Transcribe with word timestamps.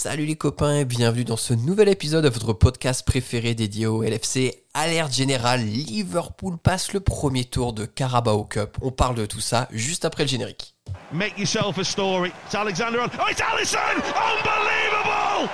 Salut 0.00 0.26
les 0.26 0.36
copains 0.36 0.76
et 0.76 0.84
bienvenue 0.84 1.24
dans 1.24 1.36
ce 1.36 1.52
nouvel 1.52 1.88
épisode 1.88 2.22
de 2.22 2.28
votre 2.28 2.52
podcast 2.52 3.04
préféré 3.04 3.56
dédié 3.56 3.86
au 3.86 4.04
LFC. 4.04 4.62
Alerte 4.72 5.12
générale, 5.12 5.62
Liverpool 5.62 6.56
passe 6.56 6.92
le 6.92 7.00
premier 7.00 7.44
tour 7.44 7.72
de 7.72 7.84
Carabao 7.84 8.44
Cup. 8.44 8.78
On 8.80 8.92
parle 8.92 9.16
de 9.16 9.26
tout 9.26 9.40
ça 9.40 9.66
juste 9.72 10.04
après 10.04 10.22
le 10.22 10.28
générique. 10.28 10.76
Make 11.12 11.36
yourself 11.36 11.78
a 11.78 11.82
story. 11.82 12.30
It's 12.46 12.54
Alexander. 12.54 13.00
Oh, 13.00 13.24
it's 13.28 13.40
Allison! 13.40 13.80
Unbelievable! 14.14 15.50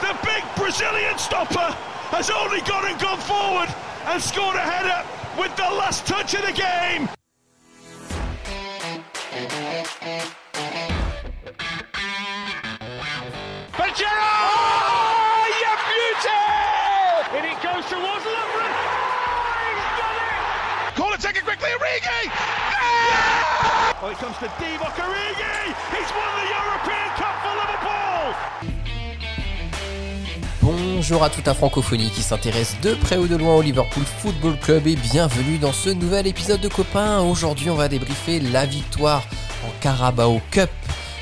The 0.00 0.14
big 0.22 0.42
Brazilian 0.56 1.18
stopper 1.18 1.76
has 2.10 2.30
only 2.30 2.62
gone 2.62 2.86
and 2.86 2.98
gone 2.98 3.20
forward 3.20 3.68
and 4.10 4.18
scored 4.18 4.56
a 4.56 4.60
header 4.60 5.04
with 5.38 5.54
the 5.56 5.70
last 5.76 6.06
touch 6.06 6.32
of 6.32 6.40
the 6.40 6.54
game. 6.54 7.10
Origi! 21.94 22.26
Yeah! 22.26 24.02
Oh, 24.02 24.10
it 24.10 24.18
comes 24.18 24.36
to 24.38 24.46
Divock 24.58 24.98
Origi! 24.98 25.74
He's 25.94 26.10
won 26.10 26.30
the 26.40 26.46
European 26.50 27.08
Cup 27.14 27.34
for 27.42 27.54
Liverpool! 27.60 28.34
Bonjour 30.60 31.22
à 31.22 31.30
toute 31.30 31.46
la 31.46 31.54
francophonie 31.54 32.10
qui 32.10 32.22
s'intéresse 32.22 32.76
de 32.82 32.94
près 32.94 33.16
ou 33.16 33.28
de 33.28 33.36
loin 33.36 33.54
au 33.54 33.62
Liverpool 33.62 34.02
Football 34.18 34.58
Club 34.58 34.88
et 34.88 34.96
bienvenue 34.96 35.58
dans 35.58 35.72
ce 35.72 35.90
nouvel 35.90 36.26
épisode 36.26 36.60
de 36.60 36.68
copains. 36.68 37.20
Aujourd'hui 37.20 37.70
on 37.70 37.76
va 37.76 37.86
débriefer 37.86 38.40
la 38.40 38.66
victoire 38.66 39.22
en 39.64 39.70
Carabao 39.80 40.40
Cup 40.50 40.70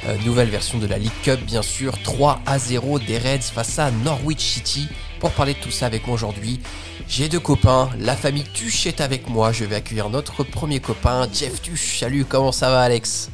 euh, 0.07 0.16
nouvelle 0.25 0.49
version 0.49 0.79
de 0.79 0.87
la 0.87 0.99
League 0.99 1.13
Cup, 1.23 1.41
bien 1.45 1.63
sûr. 1.63 2.01
3 2.02 2.41
à 2.45 2.59
0 2.59 2.99
des 2.99 3.19
Reds 3.19 3.52
face 3.55 3.79
à 3.79 3.91
Norwich 3.91 4.41
City. 4.41 4.89
Pour 5.23 5.31
parler 5.31 5.55
de 5.55 5.61
tout 5.61 5.71
ça 5.71 5.87
avec 5.87 6.09
moi 6.09 6.16
aujourd'hui, 6.16 6.59
j'ai 7.07 7.29
deux 7.29 7.38
copains. 7.38 7.88
La 8.01 8.16
famille 8.16 8.43
Tuche 8.43 8.88
est 8.88 9.01
avec 9.01 9.29
moi. 9.29 9.52
Je 9.52 9.65
vais 9.65 9.77
accueillir 9.77 10.10
notre 10.10 10.43
premier 10.43 10.80
copain, 10.80 11.29
Jeff 11.33 11.63
Tuche. 11.63 12.01
Salut, 12.01 12.24
comment 12.24 12.51
ça 12.51 12.71
va, 12.71 12.80
Alex? 12.83 13.30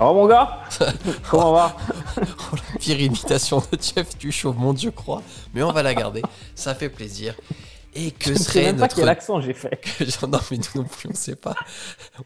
Oh 0.00 0.14
mon 0.14 0.26
gars? 0.26 0.62
Comment 1.30 1.52
va? 1.52 1.76
Oh, 2.16 2.22
La 2.56 2.78
pire 2.78 2.98
imitation 2.98 3.58
de 3.58 3.78
Jeff 3.78 4.16
Tuche 4.16 4.46
au 4.46 4.54
monde, 4.54 4.80
je 4.80 4.88
crois. 4.88 5.22
Mais 5.52 5.62
on 5.62 5.72
va 5.72 5.82
la 5.82 5.92
garder. 5.92 6.22
Ça 6.54 6.74
fait 6.74 6.88
plaisir. 6.88 7.34
Et 7.94 8.12
que 8.12 8.32
je 8.32 8.38
serait 8.38 8.52
sais 8.52 8.62
même 8.62 8.76
notre... 8.76 8.94
pas 8.94 9.00
quel 9.02 9.08
accent 9.10 9.42
j'ai 9.42 9.52
fait. 9.52 9.78
non, 10.26 10.40
mais 10.50 10.56
nous 10.56 10.82
non 10.82 10.88
plus, 10.88 11.10
on 11.10 11.14
sait 11.14 11.36
pas. 11.36 11.54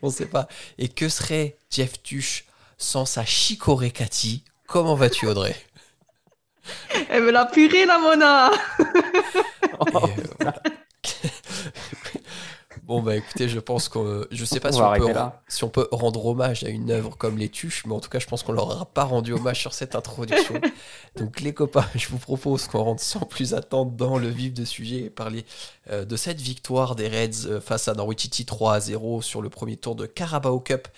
On 0.02 0.10
sait 0.10 0.26
pas. 0.26 0.46
Et 0.78 0.88
que 0.88 1.08
serait 1.08 1.56
Jeff 1.68 2.00
Tuche 2.04 2.44
sans 2.78 3.06
sa 3.06 3.24
chicorée 3.24 3.90
Cathy? 3.90 4.44
Comment 4.68 4.94
vas-tu, 4.94 5.26
Audrey? 5.26 5.56
Elle 7.08 7.24
me 7.24 7.30
l'a 7.30 7.46
purée, 7.46 7.86
la 7.86 7.98
Mona 7.98 8.50
oh, 9.80 9.84
euh, 10.44 10.50
Bon 12.84 13.00
bah 13.00 13.16
écoutez, 13.16 13.48
je 13.48 13.58
pense 13.60 13.88
que 13.88 14.28
je 14.30 14.44
sais 14.44 14.60
pas 14.60 14.70
si 14.70 14.78
on, 14.78 14.92
peut, 14.92 15.14
si 15.48 15.64
on, 15.64 15.70
peut, 15.70 15.88
rendre 15.90 16.26
hommage 16.26 16.64
à 16.64 16.68
une 16.68 16.90
œuvre 16.90 17.16
comme 17.16 17.38
les 17.38 17.48
Tuches, 17.48 17.86
mais 17.86 17.94
en 17.94 18.00
tout 18.00 18.10
cas 18.10 18.18
je 18.18 18.26
pense 18.26 18.42
qu'on 18.42 18.52
leur 18.52 18.66
aura 18.66 18.84
pas 18.84 19.04
rendu 19.04 19.32
hommage 19.32 19.58
sur 19.58 19.72
cette 19.72 19.94
introduction. 19.94 20.60
Donc 21.16 21.40
les 21.40 21.54
copains, 21.54 21.86
je 21.94 22.08
vous 22.08 22.18
propose 22.18 22.66
qu'on 22.68 22.82
rentre 22.82 23.02
sans 23.02 23.20
plus 23.20 23.54
attendre 23.54 23.92
dans 23.92 24.18
le 24.18 24.28
vif 24.28 24.52
de 24.52 24.66
sujet 24.66 25.04
et 25.04 25.10
parler 25.10 25.46
euh, 25.90 26.04
de 26.04 26.16
cette 26.16 26.42
victoire 26.42 26.94
des 26.94 27.08
Reds 27.08 27.46
euh, 27.46 27.60
face 27.60 27.88
à 27.88 27.94
Norwich 27.94 28.20
City 28.20 28.44
3 28.44 28.74
à 28.74 28.80
0 28.80 29.22
sur 29.22 29.40
le 29.40 29.48
premier 29.48 29.78
tour 29.78 29.94
de 29.94 30.04
Carabao 30.04 30.60
Cup. 30.60 30.88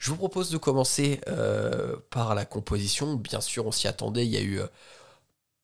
Je 0.00 0.08
vous 0.08 0.16
propose 0.16 0.48
de 0.50 0.56
commencer 0.56 1.20
euh, 1.28 1.94
par 2.08 2.34
la 2.34 2.46
composition. 2.46 3.14
Bien 3.16 3.42
sûr, 3.42 3.66
on 3.66 3.70
s'y 3.70 3.86
attendait. 3.86 4.24
Il 4.24 4.32
y 4.32 4.38
a 4.38 4.40
eu 4.40 4.58
euh, 4.58 4.66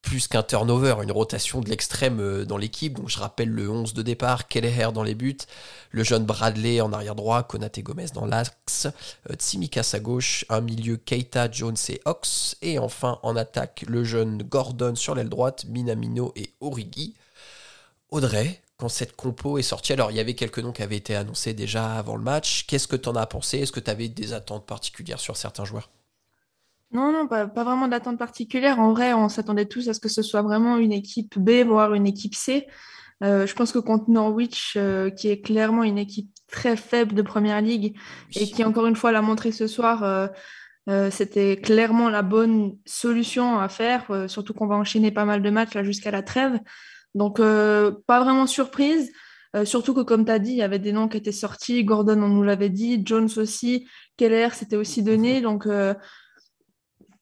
plus 0.06 0.28
qu'un 0.28 0.44
turnover, 0.44 0.94
une 1.02 1.10
rotation 1.10 1.60
de 1.60 1.68
l'extrême 1.68 2.20
euh, 2.20 2.44
dans 2.44 2.56
l'équipe. 2.56 2.94
Donc, 2.94 3.08
je 3.08 3.18
rappelle 3.18 3.50
le 3.50 3.68
11 3.68 3.92
de 3.92 4.02
départ, 4.02 4.46
Kelleher 4.46 4.90
dans 4.94 5.02
les 5.02 5.16
buts, 5.16 5.36
le 5.90 6.04
jeune 6.04 6.24
Bradley 6.24 6.80
en 6.80 6.92
arrière 6.92 7.16
droit, 7.16 7.42
Konate 7.42 7.80
Gomez 7.80 8.06
dans 8.14 8.24
l'axe, 8.24 8.86
Tsimikas 9.34 9.90
à 9.94 9.98
gauche, 9.98 10.44
un 10.48 10.60
milieu 10.60 10.96
Keita, 10.96 11.50
Jones 11.50 11.76
et 11.88 12.00
Ox. 12.04 12.56
Et 12.62 12.78
enfin, 12.78 13.18
en 13.24 13.34
attaque, 13.34 13.84
le 13.88 14.04
jeune 14.04 14.44
Gordon 14.44 14.94
sur 14.94 15.16
l'aile 15.16 15.28
droite, 15.28 15.64
Minamino 15.68 16.32
et 16.36 16.50
Origi. 16.60 17.16
Audrey, 18.10 18.62
quand 18.76 18.88
cette 18.88 19.16
compo 19.16 19.58
est 19.58 19.62
sortie. 19.62 19.92
Alors, 19.92 20.12
il 20.12 20.16
y 20.16 20.20
avait 20.20 20.34
quelques 20.34 20.60
noms 20.60 20.72
qui 20.72 20.82
avaient 20.82 20.96
été 20.96 21.16
annoncés 21.16 21.52
déjà 21.52 21.96
avant 21.96 22.14
le 22.14 22.22
match. 22.22 22.64
Qu'est-ce 22.68 22.86
que 22.86 22.94
tu 22.94 23.08
en 23.08 23.16
as 23.16 23.26
pensé? 23.26 23.58
Est-ce 23.58 23.72
que 23.72 23.80
tu 23.80 23.90
avais 23.90 24.08
des 24.08 24.32
attentes 24.34 24.66
particulières 24.66 25.18
sur 25.18 25.36
certains 25.36 25.64
joueurs? 25.64 25.90
Non, 26.92 27.12
non, 27.12 27.26
pas, 27.26 27.46
vraiment 27.46 27.88
d'attentes 27.88 28.18
particulières. 28.18 28.78
En 28.78 28.92
vrai, 28.92 29.12
on 29.12 29.28
s'attendait 29.28 29.66
tous 29.66 29.88
à 29.88 29.94
ce 29.94 30.00
que 30.00 30.08
ce 30.08 30.22
soit 30.22 30.42
vraiment 30.42 30.76
une 30.76 30.92
équipe 30.92 31.38
B, 31.38 31.64
voire 31.66 31.94
une 31.94 32.06
équipe 32.06 32.34
C. 32.34 32.66
Euh, 33.22 33.46
je 33.46 33.54
pense 33.54 33.72
que 33.72 33.78
contre 33.78 34.10
Norwich, 34.10 34.74
euh, 34.76 35.10
qui 35.10 35.28
est 35.28 35.40
clairement 35.40 35.82
une 35.82 35.98
équipe 35.98 36.30
très 36.50 36.76
faible 36.76 37.14
de 37.14 37.22
Première 37.22 37.60
Ligue 37.60 37.98
et 38.36 38.46
qui, 38.46 38.62
encore 38.62 38.86
une 38.86 38.96
fois, 38.96 39.10
l'a 39.10 39.22
montré 39.22 39.52
ce 39.52 39.66
soir, 39.66 40.04
euh, 40.88 41.10
c'était 41.10 41.56
clairement 41.56 42.08
la 42.08 42.22
bonne 42.22 42.78
solution 42.84 43.58
à 43.58 43.68
faire, 43.68 44.26
surtout 44.28 44.54
qu'on 44.54 44.68
va 44.68 44.76
enchaîner 44.76 45.10
pas 45.10 45.24
mal 45.24 45.42
de 45.42 45.50
matchs 45.50 45.74
là 45.74 45.82
jusqu'à 45.82 46.12
la 46.12 46.22
trêve. 46.22 46.60
Donc, 47.14 47.38
pas 47.38 48.20
vraiment 48.20 48.46
surprise. 48.46 49.10
Surtout 49.64 49.94
que, 49.94 50.02
comme 50.02 50.24
tu 50.24 50.30
as 50.30 50.38
dit, 50.38 50.50
il 50.50 50.56
y 50.58 50.62
avait 50.62 50.78
des 50.78 50.92
noms 50.92 51.08
qui 51.08 51.16
étaient 51.16 51.32
sortis. 51.32 51.82
Gordon, 51.82 52.22
on 52.22 52.28
nous 52.28 52.42
l'avait 52.42 52.68
dit. 52.68 53.02
Jones 53.04 53.30
aussi. 53.38 53.88
Keller, 54.16 54.48
c'était 54.52 54.76
aussi 54.76 55.02
donné. 55.02 55.40
Donc, 55.40 55.66
euh, 55.66 55.94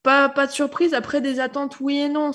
pas, 0.05 0.47
de 0.47 0.53
surprise. 0.53 0.95
Après, 0.95 1.21
des 1.21 1.41
attentes, 1.41 1.81
oui 1.81 1.97
et 1.97 2.09
non. 2.09 2.31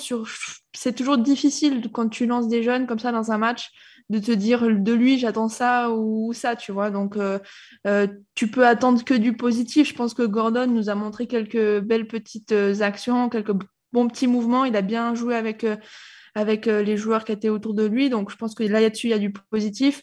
C'est 0.73 0.93
toujours 0.93 1.17
difficile 1.17 1.89
quand 1.93 2.09
tu 2.09 2.25
lances 2.25 2.49
des 2.49 2.63
jeunes 2.63 2.87
comme 2.87 2.99
ça 2.99 3.13
dans 3.13 3.31
un 3.31 3.37
match 3.37 3.69
de 4.09 4.19
te 4.19 4.31
dire 4.31 4.63
de 4.63 4.91
lui, 4.91 5.19
j'attends 5.19 5.49
ça 5.49 5.91
ou 5.91 6.33
ça, 6.33 6.55
tu 6.55 6.71
vois. 6.71 6.89
Donc, 6.89 7.15
tu 8.35 8.47
peux 8.47 8.67
attendre 8.67 9.03
que 9.05 9.13
du 9.13 9.37
positif. 9.37 9.87
Je 9.87 9.93
pense 9.93 10.13
que 10.13 10.23
Gordon 10.23 10.67
nous 10.67 10.89
a 10.89 10.95
montré 10.95 11.27
quelques 11.27 11.79
belles 11.79 12.07
petites 12.07 12.53
actions, 12.81 13.29
quelques 13.29 13.55
bons 13.93 14.07
petits 14.09 14.27
mouvements. 14.27 14.65
Il 14.65 14.75
a 14.75 14.81
bien 14.81 15.15
joué 15.15 15.35
avec 15.35 15.63
avec 16.35 16.67
euh, 16.67 16.81
les 16.81 16.97
joueurs 16.97 17.25
qui 17.25 17.31
étaient 17.31 17.49
autour 17.49 17.73
de 17.73 17.85
lui. 17.85 18.09
Donc, 18.09 18.31
je 18.31 18.35
pense 18.35 18.55
que 18.55 18.63
là-dessus, 18.63 19.07
il 19.07 19.11
y 19.11 19.13
a 19.13 19.19
du 19.19 19.31
positif. 19.31 20.01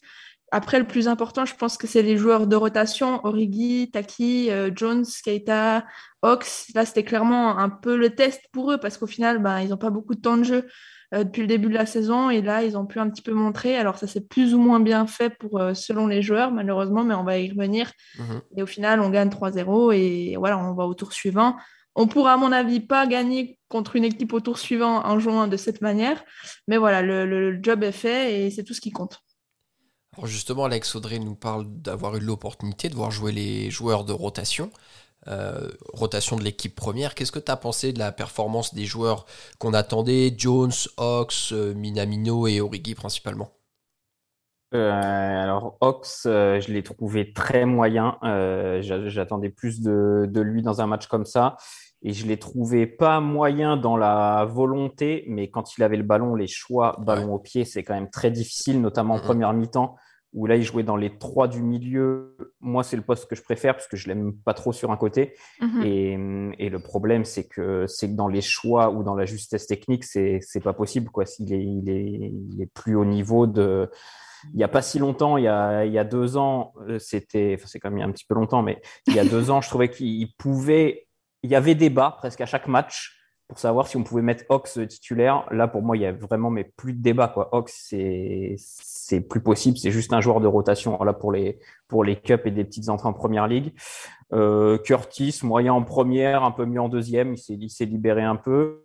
Après, 0.52 0.78
le 0.78 0.86
plus 0.86 1.08
important, 1.08 1.44
je 1.44 1.54
pense 1.54 1.76
que 1.76 1.86
c'est 1.86 2.02
les 2.02 2.16
joueurs 2.16 2.46
de 2.46 2.56
rotation, 2.56 3.24
Origi, 3.24 3.90
Taki, 3.90 4.50
euh, 4.50 4.70
Jones, 4.74 5.04
Keita, 5.24 5.84
Ox. 6.22 6.68
Là, 6.74 6.86
c'était 6.86 7.02
clairement 7.02 7.58
un 7.58 7.68
peu 7.68 7.96
le 7.96 8.10
test 8.14 8.42
pour 8.52 8.70
eux 8.70 8.78
parce 8.78 8.96
qu'au 8.96 9.06
final, 9.06 9.40
ben, 9.42 9.60
ils 9.60 9.70
n'ont 9.70 9.76
pas 9.76 9.90
beaucoup 9.90 10.14
de 10.14 10.20
temps 10.20 10.36
de 10.36 10.44
jeu 10.44 10.66
euh, 11.14 11.24
depuis 11.24 11.42
le 11.42 11.48
début 11.48 11.68
de 11.68 11.74
la 11.74 11.86
saison 11.86 12.30
et 12.30 12.42
là, 12.42 12.62
ils 12.62 12.76
ont 12.78 12.86
pu 12.86 13.00
un 13.00 13.10
petit 13.10 13.22
peu 13.22 13.32
montrer. 13.32 13.76
Alors, 13.76 13.98
ça 13.98 14.06
s'est 14.06 14.20
plus 14.20 14.54
ou 14.54 14.60
moins 14.60 14.78
bien 14.78 15.06
fait 15.06 15.30
pour, 15.30 15.60
selon 15.74 16.06
les 16.06 16.22
joueurs, 16.22 16.52
malheureusement, 16.52 17.02
mais 17.02 17.14
on 17.14 17.24
va 17.24 17.38
y 17.38 17.50
revenir. 17.50 17.90
Mhm. 18.18 18.40
Et 18.56 18.62
au 18.62 18.66
final, 18.66 19.00
on 19.00 19.10
gagne 19.10 19.30
3-0 19.30 19.92
et 19.92 20.36
voilà, 20.38 20.58
on 20.58 20.74
va 20.74 20.84
au 20.84 20.94
tour 20.94 21.12
suivant. 21.12 21.56
On 21.98 22.06
pourra, 22.06 22.34
à 22.34 22.36
mon 22.36 22.52
avis, 22.52 22.80
pas 22.80 23.06
gagner 23.06 23.58
contre 23.68 23.96
une 23.96 24.04
équipe 24.04 24.34
au 24.34 24.40
tour 24.40 24.58
suivant 24.58 25.04
en 25.06 25.18
jouant 25.18 25.46
de 25.48 25.56
cette 25.56 25.80
manière. 25.80 26.22
Mais 26.68 26.76
voilà, 26.76 27.00
le, 27.00 27.58
job 27.62 27.82
est 27.82 27.92
fait 27.92 28.46
et 28.46 28.50
c'est 28.50 28.64
tout 28.64 28.74
ce 28.74 28.82
qui 28.82 28.92
compte. 28.92 29.22
Alors 30.16 30.26
justement, 30.26 30.64
Alex 30.64 30.94
Audrey 30.94 31.18
nous 31.18 31.34
parle 31.34 31.66
d'avoir 31.66 32.16
eu 32.16 32.20
l'opportunité 32.20 32.88
de 32.88 32.94
voir 32.94 33.10
jouer 33.10 33.32
les 33.32 33.70
joueurs 33.70 34.04
de 34.04 34.12
rotation. 34.12 34.70
Euh, 35.28 35.68
rotation 35.92 36.36
de 36.36 36.42
l'équipe 36.42 36.74
première. 36.74 37.14
Qu'est-ce 37.14 37.32
que 37.32 37.40
tu 37.40 37.50
as 37.50 37.56
pensé 37.56 37.92
de 37.92 37.98
la 37.98 38.12
performance 38.12 38.74
des 38.74 38.84
joueurs 38.84 39.26
qu'on 39.58 39.74
attendait 39.74 40.32
Jones, 40.36 40.72
Ox, 40.96 41.52
euh, 41.52 41.74
Minamino 41.74 42.46
et 42.46 42.60
Origi 42.60 42.94
principalement? 42.94 43.50
Euh, 44.74 44.90
alors 44.90 45.76
Ox, 45.80 46.22
je 46.24 46.72
l'ai 46.72 46.82
trouvé 46.82 47.32
très 47.32 47.66
moyen. 47.66 48.18
J'attendais 48.80 49.50
plus 49.50 49.80
de, 49.80 50.26
de, 50.28 50.40
lui 50.40 50.62
dans 50.62 50.80
un 50.80 50.86
match 50.86 51.08
comme 51.08 51.26
ça. 51.26 51.56
Et 52.02 52.12
je 52.12 52.26
l'ai 52.26 52.38
trouvé 52.38 52.86
pas 52.86 53.20
moyen 53.20 53.76
dans 53.76 53.96
la 53.96 54.44
volonté, 54.44 55.24
mais 55.28 55.50
quand 55.50 55.76
il 55.76 55.82
avait 55.82 55.96
le 55.96 56.04
ballon, 56.04 56.36
les 56.36 56.46
choix 56.46 56.96
ballon 57.00 57.34
au 57.34 57.38
pied, 57.38 57.64
c'est 57.64 57.82
quand 57.82 57.94
même 57.94 58.10
très 58.10 58.30
difficile, 58.30 58.80
notamment 58.80 59.14
en 59.14 59.18
première 59.18 59.52
mi-temps, 59.52 59.96
où 60.36 60.46
là, 60.46 60.56
il 60.56 60.62
jouait 60.62 60.82
dans 60.82 60.96
les 60.96 61.18
trois 61.18 61.48
du 61.48 61.62
milieu. 61.62 62.36
Moi, 62.60 62.84
c'est 62.84 62.96
le 62.96 63.02
poste 63.02 63.28
que 63.28 63.34
je 63.34 63.42
préfère 63.42 63.74
parce 63.74 63.88
que 63.88 63.96
je 63.96 64.06
l'aime 64.06 64.34
pas 64.44 64.54
trop 64.54 64.72
sur 64.72 64.92
un 64.92 64.96
côté. 64.96 65.34
Mhm. 65.60 66.54
et, 66.58 66.68
le 66.68 66.78
problème, 66.78 67.24
c'est 67.24 67.48
que, 67.48 67.86
c'est 67.88 68.10
que 68.10 68.14
dans 68.14 68.28
les 68.28 68.42
choix 68.42 68.90
ou 68.90 69.02
dans 69.02 69.14
la 69.14 69.24
justesse 69.24 69.66
technique, 69.66 70.04
c'est, 70.04 70.38
c'est 70.42 70.60
pas 70.60 70.74
possible. 70.74 71.10
Quoi. 71.10 71.24
S'il 71.24 71.52
est, 71.52 71.64
il 71.64 71.88
est, 71.88 72.32
il 72.52 72.62
est 72.62 72.70
plus 72.72 72.94
haut 72.94 73.06
niveau 73.06 73.46
de. 73.46 73.90
Il 74.52 74.58
n'y 74.58 74.64
a 74.64 74.68
pas 74.68 74.82
si 74.82 74.98
longtemps, 74.98 75.38
il 75.38 75.44
y 75.44 75.48
a, 75.48 75.86
il 75.86 75.92
y 75.92 75.98
a 75.98 76.04
deux 76.04 76.36
ans, 76.36 76.74
euh, 76.86 76.98
c'était, 77.00 77.54
enfin, 77.58 77.66
c'est 77.66 77.80
quand 77.80 77.90
même 77.90 78.06
un 78.08 78.12
petit 78.12 78.26
peu 78.28 78.34
longtemps, 78.34 78.62
mais 78.62 78.80
il 79.06 79.14
y 79.14 79.18
a 79.18 79.24
deux 79.24 79.50
ans, 79.50 79.60
je 79.60 79.68
trouvais 79.68 79.88
qu'il 79.88 80.32
pouvait 80.36 81.06
il 81.42 81.50
y 81.50 81.54
avait 81.54 81.74
débat 81.74 82.16
presque 82.18 82.40
à 82.40 82.46
chaque 82.46 82.66
match 82.66 83.15
pour 83.48 83.58
savoir 83.58 83.86
si 83.86 83.96
on 83.96 84.02
pouvait 84.02 84.22
mettre 84.22 84.44
Ox 84.48 84.80
titulaire. 84.88 85.46
Là, 85.50 85.68
pour 85.68 85.82
moi, 85.82 85.96
il 85.96 86.02
y 86.02 86.06
a 86.06 86.12
vraiment 86.12 86.50
mais 86.50 86.64
plus 86.64 86.92
de 86.92 87.02
débat. 87.02 87.28
Quoi. 87.28 87.48
Ox, 87.52 87.86
c'est 87.88 88.56
c'est 88.58 89.20
plus 89.20 89.40
possible. 89.40 89.78
C'est 89.78 89.92
juste 89.92 90.12
un 90.12 90.20
joueur 90.20 90.40
de 90.40 90.48
rotation 90.48 91.02
là 91.04 91.12
pour 91.12 91.30
les 91.30 91.60
pour 91.88 92.02
les 92.02 92.16
cups 92.16 92.44
et 92.44 92.50
des 92.50 92.64
petites 92.64 92.88
entrées 92.88 93.08
en 93.08 93.12
première 93.12 93.46
ligue. 93.46 93.72
Euh, 94.32 94.78
Curtis, 94.78 95.40
moyen 95.44 95.72
en 95.72 95.84
première, 95.84 96.42
un 96.42 96.50
peu 96.50 96.64
mieux 96.64 96.80
en 96.80 96.88
deuxième. 96.88 97.36
Il 97.48 97.70
s'est 97.70 97.84
libéré 97.84 98.22
un 98.22 98.36
peu. 98.36 98.84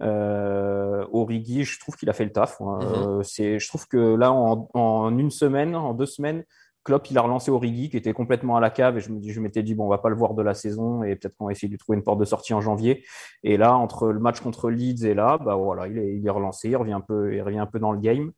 Euh, 0.00 1.06
Origi, 1.12 1.64
je 1.64 1.78
trouve 1.78 1.96
qu'il 1.96 2.10
a 2.10 2.12
fait 2.12 2.24
le 2.24 2.32
taf. 2.32 2.60
Hein. 2.60 2.78
Mhm. 2.82 3.22
c'est, 3.22 3.58
je 3.58 3.68
trouve 3.68 3.86
que 3.86 4.16
là, 4.16 4.32
en, 4.32 5.16
une 5.16 5.30
semaine, 5.30 5.76
en 5.76 5.94
deux 5.94 6.06
semaines, 6.06 6.44
Klopp, 6.84 7.10
il 7.10 7.18
a 7.18 7.22
relancé 7.22 7.50
Origi 7.50 7.88
qui 7.88 7.96
était 7.96 8.12
complètement 8.12 8.56
à 8.56 8.60
la 8.60 8.70
cave 8.70 8.98
et 8.98 9.00
je, 9.00 9.10
me 9.10 9.18
dis, 9.18 9.32
je 9.32 9.40
m'étais 9.40 9.62
dit, 9.62 9.74
bon, 9.74 9.86
on 9.86 9.88
va 9.88 9.98
pas 9.98 10.10
le 10.10 10.16
voir 10.16 10.34
de 10.34 10.42
la 10.42 10.54
saison 10.54 11.02
et 11.02 11.16
peut-être 11.16 11.36
qu'on 11.36 11.46
va 11.46 11.52
essayer 11.52 11.68
de 11.68 11.72
lui 11.72 11.78
trouver 11.78 11.96
une 11.96 12.04
porte 12.04 12.20
de 12.20 12.24
sortie 12.24 12.52
en 12.52 12.60
janvier. 12.60 13.04
Et 13.42 13.56
là, 13.56 13.74
entre 13.74 14.08
le 14.08 14.20
match 14.20 14.40
contre 14.40 14.70
Leeds 14.70 15.06
et 15.06 15.14
là, 15.14 15.38
bah 15.38 15.56
voilà, 15.56 15.88
il 15.88 15.98
est, 15.98 16.16
il 16.16 16.26
est 16.26 16.30
relancé, 16.30 16.68
il 16.68 16.76
revient, 16.76 16.92
un 16.92 17.00
peu, 17.00 17.34
il 17.34 17.42
revient 17.42 17.58
un 17.58 17.66
peu 17.66 17.78
dans 17.78 17.92
le 17.92 18.00
game. 18.00 18.32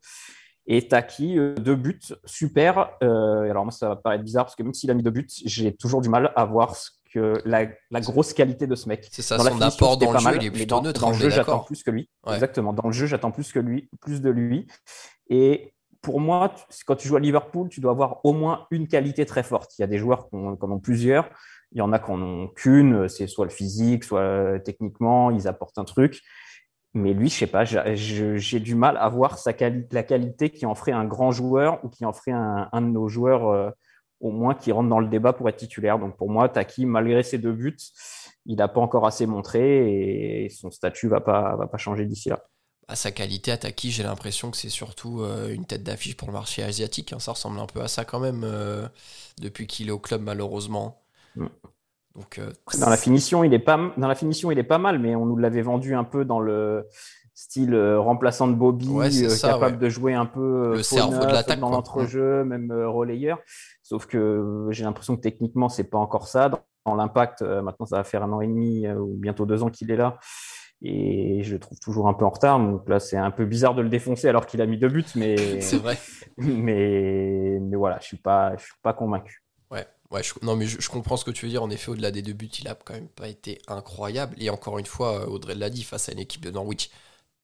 Et 0.69 0.88
Taki, 0.88 1.38
euh, 1.38 1.54
deux 1.54 1.76
buts, 1.76 2.00
super. 2.25 2.90
Euh, 3.02 3.50
alors 3.50 3.64
moi, 3.64 3.72
ça 3.72 3.88
va 3.88 3.96
paraître 3.96 4.25
bizarre 4.25 4.44
parce 4.44 4.56
que 4.56 4.62
même 4.62 4.75
s'il 4.75 4.90
a 4.90 4.94
mis 4.94 5.02
deux 5.02 5.10
buts, 5.10 5.26
j'ai 5.44 5.75
toujours 5.75 6.00
du 6.00 6.08
mal 6.08 6.32
à 6.34 6.44
voir 6.44 6.75
ce 6.76 6.90
que 7.12 7.40
la, 7.44 7.66
grosse 8.00 8.32
qualité 8.32 8.66
de 8.66 8.75
ce 8.75 8.88
mec. 8.88 9.06
C'est 9.10 9.22
ça, 9.22 9.38
son 9.38 9.60
apport 9.60 9.96
dans 9.96 10.12
le 10.12 10.19
jeu, 10.19 10.37
il 10.37 10.46
est 10.46 10.50
plutôt 10.50 10.81
neutre. 10.81 11.00
Dans 11.00 11.10
le 11.10 11.14
jeu, 11.14 11.31
j'attends 11.31 11.60
plus 11.60 11.82
que 11.82 11.90
lui. 11.90 12.10
Exactement. 12.28 12.72
Dans 12.72 12.87
le 12.87 12.92
jeu, 12.92 13.06
j'attends 13.06 13.31
plus 13.31 13.52
que 13.52 13.58
lui, 13.58 13.88
plus 14.00 14.20
de 14.20 14.31
lui. 14.31 14.66
Et 15.31 15.72
pour 16.06 16.20
moi, 16.20 16.55
quand 16.87 16.94
tu 16.94 17.08
joues 17.08 17.17
à 17.17 17.20
Liverpool, 17.20 17.69
tu 17.69 17.81
dois 17.81 17.91
avoir 17.91 18.25
au 18.25 18.32
moins 18.32 18.69
une 18.70 18.87
qualité 18.87 19.26
très 19.26 19.43
forte. 19.43 19.76
Il 19.76 19.82
y 19.82 19.85
a 19.85 19.88
des 19.88 19.99
joueurs 19.99 20.29
qui 20.29 20.37
en 20.37 20.56
ont 20.70 20.79
plusieurs. 20.79 21.29
Il 21.73 21.79
y 21.79 21.81
en 21.81 21.93
a 21.93 21.99
qui 21.99 22.12
en 22.12 22.23
ont 22.23 22.47
qu'une. 22.47 23.08
C'est 23.08 23.26
soit 23.26 23.44
le 23.44 23.50
physique, 23.50 24.05
soit 24.05 24.20
euh, 24.20 24.61
techniquement, 24.61 25.32
ils 25.32 25.49
apportent 25.49 25.79
un 25.79 25.85
truc. 25.85 26.23
Mais 26.94 27.12
lui, 27.12 27.29
je 27.29 27.35
sais 27.35 27.49
pas, 27.49 27.64
j'ai 27.64 28.61
du 28.61 28.76
mal 28.76 28.97
à 28.99 29.08
voir 29.08 29.37
sa 29.37 29.50
la 29.91 30.03
qualité 30.05 30.50
qui 30.50 30.64
en 30.64 30.76
ferait 30.76 30.93
un 30.93 31.06
grand 31.06 31.32
joueur 31.32 31.85
ou 31.85 31.88
qui 31.88 32.05
en 32.05 32.12
ferait 32.12 32.31
un, 32.31 32.82
de 32.82 32.87
nos 32.87 33.09
joueurs 33.09 33.49
euh, 33.49 33.70
au 34.20 34.31
moins 34.31 34.55
qui 34.55 34.70
rentre 34.70 34.88
dans 34.88 35.00
le 35.00 35.09
débat 35.09 35.32
pour 35.32 35.49
être 35.49 35.56
titulaire. 35.56 35.99
Donc 35.99 36.17
pour 36.17 36.31
moi, 36.31 36.49
Taki, 36.49 36.87
malgré 36.87 37.25
ses 37.25 37.38
deux 37.38 37.52
buts, 37.52 37.76
il 38.44 38.59
n'a 38.59 38.69
pas 38.69 38.81
encore 38.81 39.06
assez 39.09 39.26
montré 39.26 40.44
et 40.44 40.49
son 40.50 40.70
statut 40.70 41.09
va 41.09 41.20
pas, 41.20 41.56
va 41.56 41.67
pas 41.67 41.79
changer 41.79 42.06
d'ici 42.06 42.29
là. 42.29 42.44
À 42.88 42.94
sa 42.94 43.11
qualité 43.11 43.50
à 43.50 43.56
Taki, 43.56 43.91
j'ai 43.91 44.05
l'impression 44.05 44.53
que 44.53 44.56
c'est 44.56 44.69
surtout 44.69 45.21
euh, 45.21 45.53
une 45.53 45.65
tête 45.65 45.83
d'affiche 45.83 46.17
pour 46.17 46.29
le 46.29 46.33
marché 46.33 46.62
asiatique. 46.62 47.12
Hein. 47.12 47.19
Ça 47.19 47.33
ressemble 47.33 47.59
un 47.59 47.67
peu 47.67 47.81
à 47.81 47.88
ça 47.88 48.05
quand 48.05 48.21
même 48.21 48.43
euh, 48.44 48.87
depuis 49.43 49.67
qu'il 49.67 49.88
est 49.88 49.93
au 49.93 49.99
club 49.99 50.23
malheureusement. 50.23 51.03
Mm. 51.35 51.47
Euh, 52.38 52.50
dans 52.81 52.88
la 52.88 52.97
finition, 52.97 53.43
il 53.43 53.53
est 53.53 53.59
pas 53.59 53.93
dans 53.97 54.06
la 54.06 54.15
finition, 54.15 54.53
il 54.53 54.59
est 54.59 54.62
pas 54.62 54.79
mal, 54.79 55.00
mais 55.00 55.17
on 55.17 55.27
nous 55.27 55.37
l'avait 55.37 55.62
vendu 55.62 55.97
un 55.97 56.05
peu 56.05 56.25
dans 56.25 56.38
le 56.38 56.87
style 57.35 57.77
remplaçant 57.99 58.47
de 58.47 58.55
Bobby, 58.55 58.88
capable 59.43 59.79
de 59.79 59.88
jouer 59.91 60.15
un 60.15 60.25
peu 60.25 60.77
le 60.77 60.83
cerveau 60.83 61.27
de 61.27 61.31
l'attaque 61.31 61.61
dans 61.61 61.69
l'entrejeu, 61.69 62.44
même 62.44 62.73
relayeur. 62.73 63.41
Sauf 63.83 64.06
que 64.06 64.69
j'ai 64.71 64.85
l'impression 64.85 65.17
que 65.17 65.21
techniquement, 65.21 65.69
c'est 65.69 65.91
pas 65.91 65.99
encore 65.99 66.29
ça. 66.29 66.49
Dans, 66.87 66.94
l'impact, 66.94 67.43
maintenant, 67.43 67.85
ça 67.85 67.97
va 67.97 68.05
faire 68.05 68.23
un 68.23 68.33
an 68.33 68.41
et 68.41 68.47
demi 68.47 68.88
ou 68.88 69.17
bientôt 69.19 69.44
deux 69.44 69.62
ans 69.62 69.69
qu'il 69.69 69.91
est 69.91 69.97
là. 69.97 70.19
Et 70.88 71.43
je 71.43 71.55
le 71.55 71.59
trouve 71.59 71.79
toujours 71.81 72.09
un 72.09 72.15
peu 72.15 72.25
en 72.25 72.31
retard. 72.31 72.59
Donc 72.59 72.88
là, 72.88 73.00
c'est 73.00 73.17
un 73.17 73.31
peu 73.31 73.44
bizarre 73.44 73.75
de 73.75 73.83
le 73.83 73.88
défoncer 73.88 74.29
alors 74.29 74.47
qu'il 74.47 74.61
a 74.61 74.67
mis 74.67 74.79
deux 74.79 74.88
buts. 74.88 75.05
Mais 75.15 75.37
c'est 75.61 75.79
vrai. 75.79 75.99
Mais, 76.37 77.59
mais 77.61 77.77
voilà, 77.77 77.99
je 78.00 78.06
suis 78.06 78.17
pas, 78.17 78.56
je 78.56 78.65
suis 78.65 78.75
pas 78.83 78.93
convaincu. 78.93 79.43
Ouais, 80.11 80.23
je, 80.23 80.33
non, 80.43 80.56
mais 80.56 80.67
je, 80.67 80.88
comprends 80.88 81.17
ce 81.17 81.25
que 81.25 81.31
tu 81.31 81.47
veux 81.47 81.50
dire. 81.50 81.62
En 81.62 81.71
effet, 81.71 81.91
au-delà 81.91 82.11
des 82.11 82.23
deux 82.23 82.33
buts, 82.33 82.50
il 82.61 82.69
a 82.69 82.75
quand 82.75 82.94
même 82.94 83.09
pas 83.09 83.29
été 83.29 83.61
incroyable. 83.67 84.37
Et 84.38 84.50
encore 84.50 84.79
une 84.79 84.87
fois, 84.87 85.23
euh, 85.23 85.27
Audrey 85.27 85.55
l'a 85.55 85.71
dit, 85.71 85.83
face 85.83 86.09
à 86.09 86.12
une 86.12 86.19
équipe 86.19 86.44
de 86.44 86.50
Norwich 86.50 86.91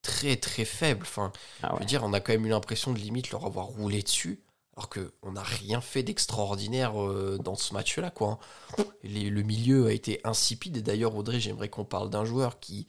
très 0.03 0.37
très 0.37 0.65
faible. 0.65 1.03
Enfin, 1.03 1.33
ah 1.63 1.73
je 1.75 1.81
veux 1.81 1.85
dire, 1.85 2.03
on 2.05 2.13
a 2.13 2.21
quand 2.21 2.33
même 2.33 2.47
eu 2.47 2.51
l'impression 2.51 2.93
de 2.93 2.99
limite 2.99 3.31
leur 3.31 3.47
avoir 3.47 3.67
roulé 3.67 4.03
dessus. 4.03 4.43
Alors 4.77 4.89
qu'on 4.89 5.33
n'a 5.33 5.43
rien 5.43 5.81
fait 5.83 6.03
d'extraordinaire 6.03 7.01
euh, 7.03 7.39
dans 7.39 7.57
ce 7.57 7.75
match-là, 7.75 8.11
quoi. 8.11 8.39
le 9.05 9.43
milieu 9.43 9.89
a 9.89 9.93
été 9.93 10.21
insipide. 10.25 10.79
Et 10.79 10.83
d'ailleurs, 10.83 11.15
Audrey, 11.17 11.41
j'aimerais 11.41 11.69
qu'on 11.69 11.85
parle 11.85 12.11
d'un 12.11 12.25
joueur 12.25 12.59
qui 12.59 12.87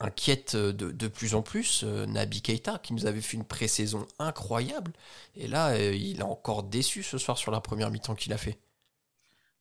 inquiète 0.00 0.54
euh, 0.54 0.72
de, 0.72 0.90
de, 0.90 1.08
plus 1.08 1.34
en 1.34 1.42
plus, 1.42 1.84
Nabi 1.84 2.42
Keita, 2.42 2.78
qui 2.78 2.94
nous 2.94 3.06
avait 3.06 3.20
fait 3.20 3.36
une 3.36 3.44
pré-saison 3.44 4.06
incroyable. 4.18 4.92
Et 5.36 5.48
là, 5.48 5.76
il 5.78 6.22
a 6.22 6.26
encore 6.26 6.62
déçu 6.62 7.02
ce 7.02 7.18
soir 7.18 7.38
sur 7.38 7.50
la 7.50 7.60
première 7.60 7.90
mi-temps 7.90 8.14
qu'il 8.14 8.32
a 8.32 8.38
fait. 8.38 8.58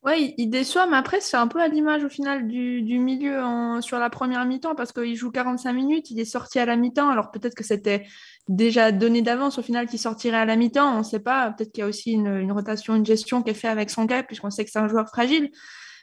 Ouais, 0.05 0.35
il 0.37 0.51
déçoit, 0.51 0.85
mais 0.85 0.97
après, 0.97 1.19
c'est 1.19 1.35
un 1.35 1.47
peu 1.47 1.59
à 1.59 1.67
l'image 1.67 2.03
au 2.03 2.09
final 2.09 2.47
du, 2.47 2.99
milieu 2.99 3.41
sur 3.81 3.97
la 3.97 4.11
première 4.11 4.45
mi-temps 4.45 4.75
parce 4.75 4.91
qu'il 4.91 5.15
joue 5.15 5.31
45 5.31 5.73
minutes, 5.73 6.11
il 6.11 6.19
est 6.19 6.25
sorti 6.25 6.59
à 6.59 6.65
la 6.67 6.75
mi-temps. 6.75 7.09
Alors 7.09 7.31
peut-être 7.31 7.55
que 7.55 7.63
c'était 7.63 8.05
déjà 8.47 8.91
donné 8.91 9.23
d'avance 9.23 9.57
au 9.57 9.63
final 9.63 9.87
qu'il 9.87 9.97
sortirait 9.97 10.37
à 10.37 10.45
la 10.45 10.57
mi-temps, 10.57 10.93
on 10.93 10.99
ne 10.99 11.03
sait 11.03 11.19
pas. 11.19 11.49
Peut-être 11.49 11.71
qu'il 11.71 11.81
y 11.81 11.83
a 11.85 11.87
aussi 11.87 12.11
une, 12.11 12.51
rotation, 12.51 12.93
une 12.93 13.05
gestion 13.05 13.41
qui 13.41 13.49
est 13.49 13.55
faite 13.55 13.71
avec 13.71 13.89
son 13.89 14.05
gars, 14.05 14.21
puisqu'on 14.21 14.51
sait 14.51 14.63
que 14.63 14.69
c'est 14.69 14.77
un 14.77 14.87
joueur 14.87 15.07
fragile. 15.07 15.49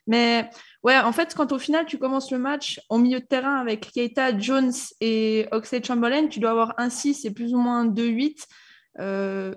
Mais 0.06 0.48
ouais, 0.82 0.98
en 0.98 1.12
fait, 1.12 1.34
quand 1.34 1.52
au 1.52 1.58
final 1.58 1.86
tu 1.86 1.98
commences 1.98 2.30
le 2.30 2.38
match 2.38 2.80
au 2.88 2.98
milieu 2.98 3.20
de 3.20 3.24
terrain 3.24 3.56
avec 3.56 3.90
Keita, 3.92 4.36
Jones 4.38 4.72
et 5.00 5.46
Oxlade 5.52 5.84
Chamberlain, 5.84 6.26
tu 6.26 6.40
dois 6.40 6.50
avoir 6.50 6.74
un 6.78 6.90
6 6.90 7.24
et 7.24 7.30
plus 7.30 7.54
ou 7.54 7.58
moins 7.58 7.86
2-8. 7.86 8.46
Euh, 8.98 9.54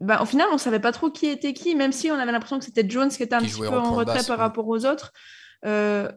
bah, 0.00 0.20
au 0.22 0.24
final, 0.24 0.48
on 0.52 0.58
savait 0.58 0.80
pas 0.80 0.92
trop 0.92 1.10
qui 1.10 1.26
était 1.26 1.52
qui, 1.52 1.74
même 1.74 1.92
si 1.92 2.10
on 2.10 2.14
avait 2.14 2.32
l'impression 2.32 2.58
que 2.58 2.64
c'était 2.64 2.88
Jones 2.88 3.08
qui 3.08 3.22
était 3.22 3.34
un 3.34 3.40
petit 3.40 3.58
peu 3.58 3.68
en, 3.68 3.94
retrait 3.94 4.24
par 4.26 4.38
rapport 4.38 4.68
aux 4.68 4.84
autres. 4.84 5.12
Euh, 5.64 6.10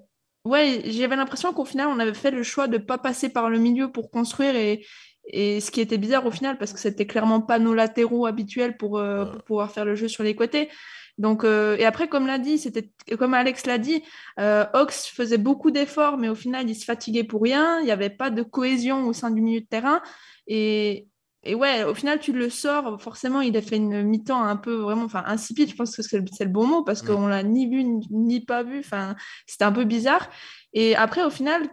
ouais, 0.46 0.82
j'avais 0.86 1.16
l'impression 1.16 1.54
qu'au 1.54 1.66
final, 1.66 1.88
on 1.88 2.00
avait 2.00 2.14
fait 2.14 2.32
le 2.32 2.44
choix 2.44 2.68
de 2.68 2.78
pas 2.78 2.98
passer 2.98 3.30
par 3.30 3.50
le 3.50 3.58
milieu 3.58 3.92
pour 3.92 4.12
construire 4.12 4.56
et, 4.56 4.86
et 5.26 5.60
ce 5.62 5.72
qui 5.72 5.82
était 5.82 5.98
bizarre 5.98 6.26
au 6.26 6.32
final, 6.32 6.58
parce 6.58 6.74
que 6.74 6.80
c'était 6.80 7.08
clairement 7.08 7.42
pas 7.42 7.60
nos 7.60 7.74
latéraux 7.74 8.26
habituels 8.26 8.78
pour, 8.78 8.98
euh, 9.00 9.26
pouvoir 9.46 9.72
faire 9.72 9.86
le 9.86 9.96
jeu 9.96 10.08
sur 10.08 10.24
les 10.24 10.36
côtés. 10.36 10.70
Donc, 11.18 11.44
euh, 11.44 11.78
et 11.78 11.86
après, 11.86 12.08
comme 12.08 12.28
l'a 12.28 12.40
dit, 12.40 12.58
c'était 12.58 12.92
comme 13.18 13.34
Alex 13.34 13.66
l'a 13.66 13.78
dit, 13.78 14.04
Ox 14.74 15.08
faisait 15.08 15.38
beaucoup 15.38 15.72
d'efforts, 15.72 16.18
mais 16.18 16.30
au 16.30 16.36
final, 16.36 16.70
il 16.70 16.76
se 16.76 16.86
fatiguait 16.86 17.24
pour 17.24 17.42
rien. 17.42 17.80
Il 17.80 17.86
n'y 17.86 17.92
avait 17.92 18.10
pas 18.10 18.30
de 18.30 18.44
cohésion 18.44 19.08
au 19.08 19.14
sein 19.14 19.32
du 19.32 19.42
milieu 19.42 19.62
de 19.62 19.66
terrain. 19.66 20.02
Et, 20.48 21.08
et 21.44 21.56
ouais, 21.56 21.84
au 21.84 21.96
final, 21.96 22.20
tu 22.20 22.34
le 22.34 22.50
sors. 22.50 23.02
Forcément, 23.02 23.42
il 23.42 23.58
a 23.58 23.62
fait 23.62 23.78
une 23.78 24.04
mi-temps 24.04 24.44
un 24.44 24.56
peu 24.58 24.76
vraiment, 24.76 25.06
enfin, 25.06 25.24
insipide. 25.26 25.70
Je 25.70 25.76
pense 25.76 25.96
que 25.96 26.04
c'est 26.04 26.20
le, 26.20 26.52
bon 26.52 26.68
mot 26.68 26.84
parce 26.84 27.04
mm. 27.04 27.08
qu'on 27.08 27.28
l'a 27.28 27.44
ni 27.44 27.68
vu 27.68 27.84
ni 28.12 28.42
pas 28.42 28.64
vu. 28.64 28.80
Enfin, 28.80 29.16
c'était 29.48 29.66
un 29.66 29.72
peu 29.72 29.84
bizarre. 29.84 30.30
Et 30.74 30.96
après, 30.96 31.24
au 31.24 31.30
final, 31.30 31.68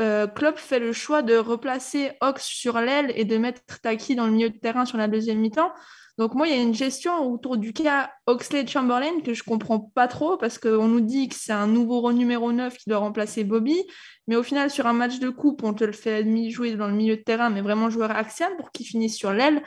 euh, 0.00 0.26
Klopp 0.26 0.58
fait 0.58 0.80
le 0.80 0.92
choix 0.92 1.22
de 1.22 1.36
replacer 1.36 2.12
Ox 2.20 2.44
sur 2.44 2.80
l'aile 2.80 3.12
et 3.14 3.24
de 3.24 3.36
mettre 3.38 3.80
Taki 3.80 4.16
dans 4.16 4.26
le 4.26 4.32
milieu 4.32 4.50
de 4.50 4.58
terrain 4.58 4.84
sur 4.84 4.98
la 4.98 5.06
deuxième 5.06 5.38
mi-temps. 5.38 5.72
Donc 6.18 6.34
moi, 6.34 6.46
il 6.46 6.54
y 6.54 6.58
a 6.58 6.62
une 6.62 6.74
gestion 6.74 7.26
autour 7.32 7.56
du 7.56 7.72
cas 7.72 8.10
Oxley-Chamberlain 8.26 9.20
que 9.24 9.32
je 9.32 9.42
comprends 9.42 9.80
pas 9.80 10.08
trop 10.08 10.36
parce 10.36 10.58
qu'on 10.58 10.86
nous 10.86 11.00
dit 11.00 11.28
que 11.28 11.34
c'est 11.34 11.52
un 11.52 11.66
nouveau 11.66 12.12
numéro 12.12 12.52
9 12.52 12.76
qui 12.76 12.90
doit 12.90 12.98
remplacer 12.98 13.44
Bobby. 13.44 13.82
Mais 14.26 14.36
au 14.36 14.42
final, 14.42 14.70
sur 14.70 14.86
un 14.86 14.92
match 14.92 15.18
de 15.18 15.30
coupe, 15.30 15.62
on 15.62 15.72
te 15.72 15.84
le 15.84 15.92
fait 15.92 16.24
jouer 16.50 16.74
dans 16.74 16.86
le 16.86 16.94
milieu 16.94 17.16
de 17.16 17.22
terrain, 17.22 17.48
mais 17.48 17.62
vraiment 17.62 17.88
joueur 17.88 18.10
axial 18.10 18.54
pour 18.56 18.72
qu'il 18.72 18.86
finisse 18.86 19.16
sur 19.16 19.32
l'aile. 19.32 19.62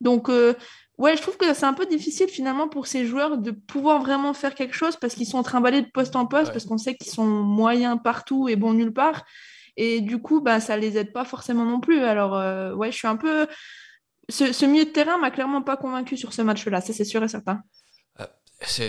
Donc 0.00 0.28
euh, 0.28 0.54
ouais, 0.98 1.16
je 1.16 1.22
trouve 1.22 1.36
que 1.36 1.52
c'est 1.52 1.66
un 1.66 1.74
peu 1.74 1.86
difficile 1.86 2.28
finalement 2.28 2.68
pour 2.68 2.86
ces 2.86 3.04
joueurs 3.04 3.36
de 3.36 3.50
pouvoir 3.50 4.00
vraiment 4.00 4.32
faire 4.34 4.54
quelque 4.54 4.74
chose 4.74 4.96
parce 4.96 5.14
qu'ils 5.14 5.26
sont 5.26 5.42
trimballés 5.42 5.82
de 5.82 5.90
poste 5.92 6.14
en 6.14 6.26
poste, 6.26 6.52
parce 6.52 6.64
qu'on 6.64 6.78
sait 6.78 6.94
qu'ils 6.94 7.10
sont 7.10 7.26
moyens 7.26 7.98
partout 8.02 8.48
et 8.48 8.54
bons 8.54 8.72
nulle 8.72 8.92
part. 8.92 9.24
Et 9.76 10.00
du 10.00 10.20
coup, 10.20 10.40
bah, 10.40 10.60
ça 10.60 10.76
les 10.76 10.96
aide 10.96 11.12
pas 11.12 11.24
forcément 11.24 11.64
non 11.64 11.80
plus. 11.80 12.00
Alors 12.00 12.36
euh, 12.36 12.72
ouais, 12.74 12.92
je 12.92 12.96
suis 12.96 13.08
un 13.08 13.16
peu 13.16 13.46
ce, 14.28 14.64
milieu 14.64 14.84
de 14.84 14.90
terrain 14.90 15.18
m'a 15.18 15.30
clairement 15.30 15.62
pas 15.62 15.76
convaincu 15.76 16.16
sur 16.16 16.32
ce 16.32 16.42
match-là, 16.42 16.80
ça 16.80 16.92
c'est 16.92 17.04
sûr 17.04 17.22
et 17.22 17.28
certain. 17.28 17.62
Euh, 18.20 18.26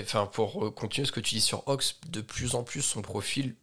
enfin, 0.02 0.26
pour 0.26 0.66
euh, 0.66 0.72
continuer 0.72 1.08
ce 1.08 1.12
que 1.12 1.20
tu 1.20 1.36
dis 1.36 1.42
sur 1.42 1.68
Ox, 1.68 2.00
de 2.10 2.22
plus 2.22 2.56
en 2.56 2.64
plus 2.64 2.82
son 2.82 3.02
profil, 3.02 3.56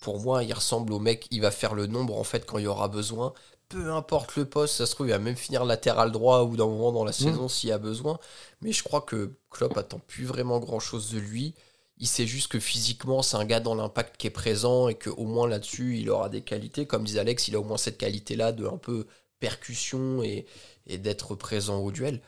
pour 0.00 0.20
moi, 0.20 0.44
il 0.44 0.52
ressemble 0.52 0.92
au 0.92 0.98
mec, 0.98 1.26
il 1.30 1.40
va 1.40 1.50
faire 1.50 1.74
le 1.74 1.86
nombre 1.86 2.16
en 2.16 2.24
fait 2.24 2.46
quand 2.46 2.58
il 2.58 2.64
y 2.64 2.68
aura 2.68 2.88
besoin. 2.88 3.34
Peu 3.68 3.92
importe 3.92 4.36
le 4.36 4.46
poste, 4.46 4.76
ça 4.76 4.86
se 4.86 4.94
trouve, 4.94 5.08
il 5.08 5.10
va 5.10 5.18
même 5.18 5.36
finir 5.36 5.64
latéral 5.64 6.10
droit 6.10 6.44
ou 6.44 6.56
d'un 6.56 6.66
moment 6.66 6.92
dans 6.92 7.04
la 7.04 7.10
mmh. 7.10 7.14
saison 7.14 7.48
s'il 7.48 7.68
y 7.68 7.72
a 7.72 7.78
besoin. 7.78 8.18
Mais 8.62 8.72
je 8.72 8.82
crois 8.82 9.02
que 9.02 9.34
Klopp 9.50 9.76
attend 9.76 9.98
plus 9.98 10.24
vraiment 10.24 10.58
grand 10.58 10.80
chose 10.80 11.10
de 11.10 11.18
lui. 11.18 11.54
Il 11.98 12.06
sait 12.06 12.26
juste 12.26 12.50
que 12.50 12.60
physiquement, 12.60 13.22
c'est 13.22 13.36
un 13.36 13.44
gars 13.44 13.60
dans 13.60 13.74
l'impact 13.74 14.16
qui 14.16 14.28
est 14.28 14.30
présent 14.30 14.88
et 14.88 14.94
qu'au 14.94 15.24
moins 15.24 15.48
là-dessus, 15.48 15.98
il 15.98 16.08
aura 16.08 16.28
des 16.30 16.42
qualités. 16.42 16.86
Comme 16.86 17.04
disait 17.04 17.18
Alex, 17.18 17.48
il 17.48 17.56
a 17.56 17.60
au 17.60 17.64
moins 17.64 17.76
cette 17.76 17.98
qualité-là 17.98 18.52
de 18.52 18.66
un 18.66 18.78
peu 18.78 19.06
percussion 19.40 20.22
et, 20.22 20.46
et 20.88 20.98
d'être 20.98 21.34
présent 21.34 21.78
au 21.78 21.92
duel. 21.92 22.20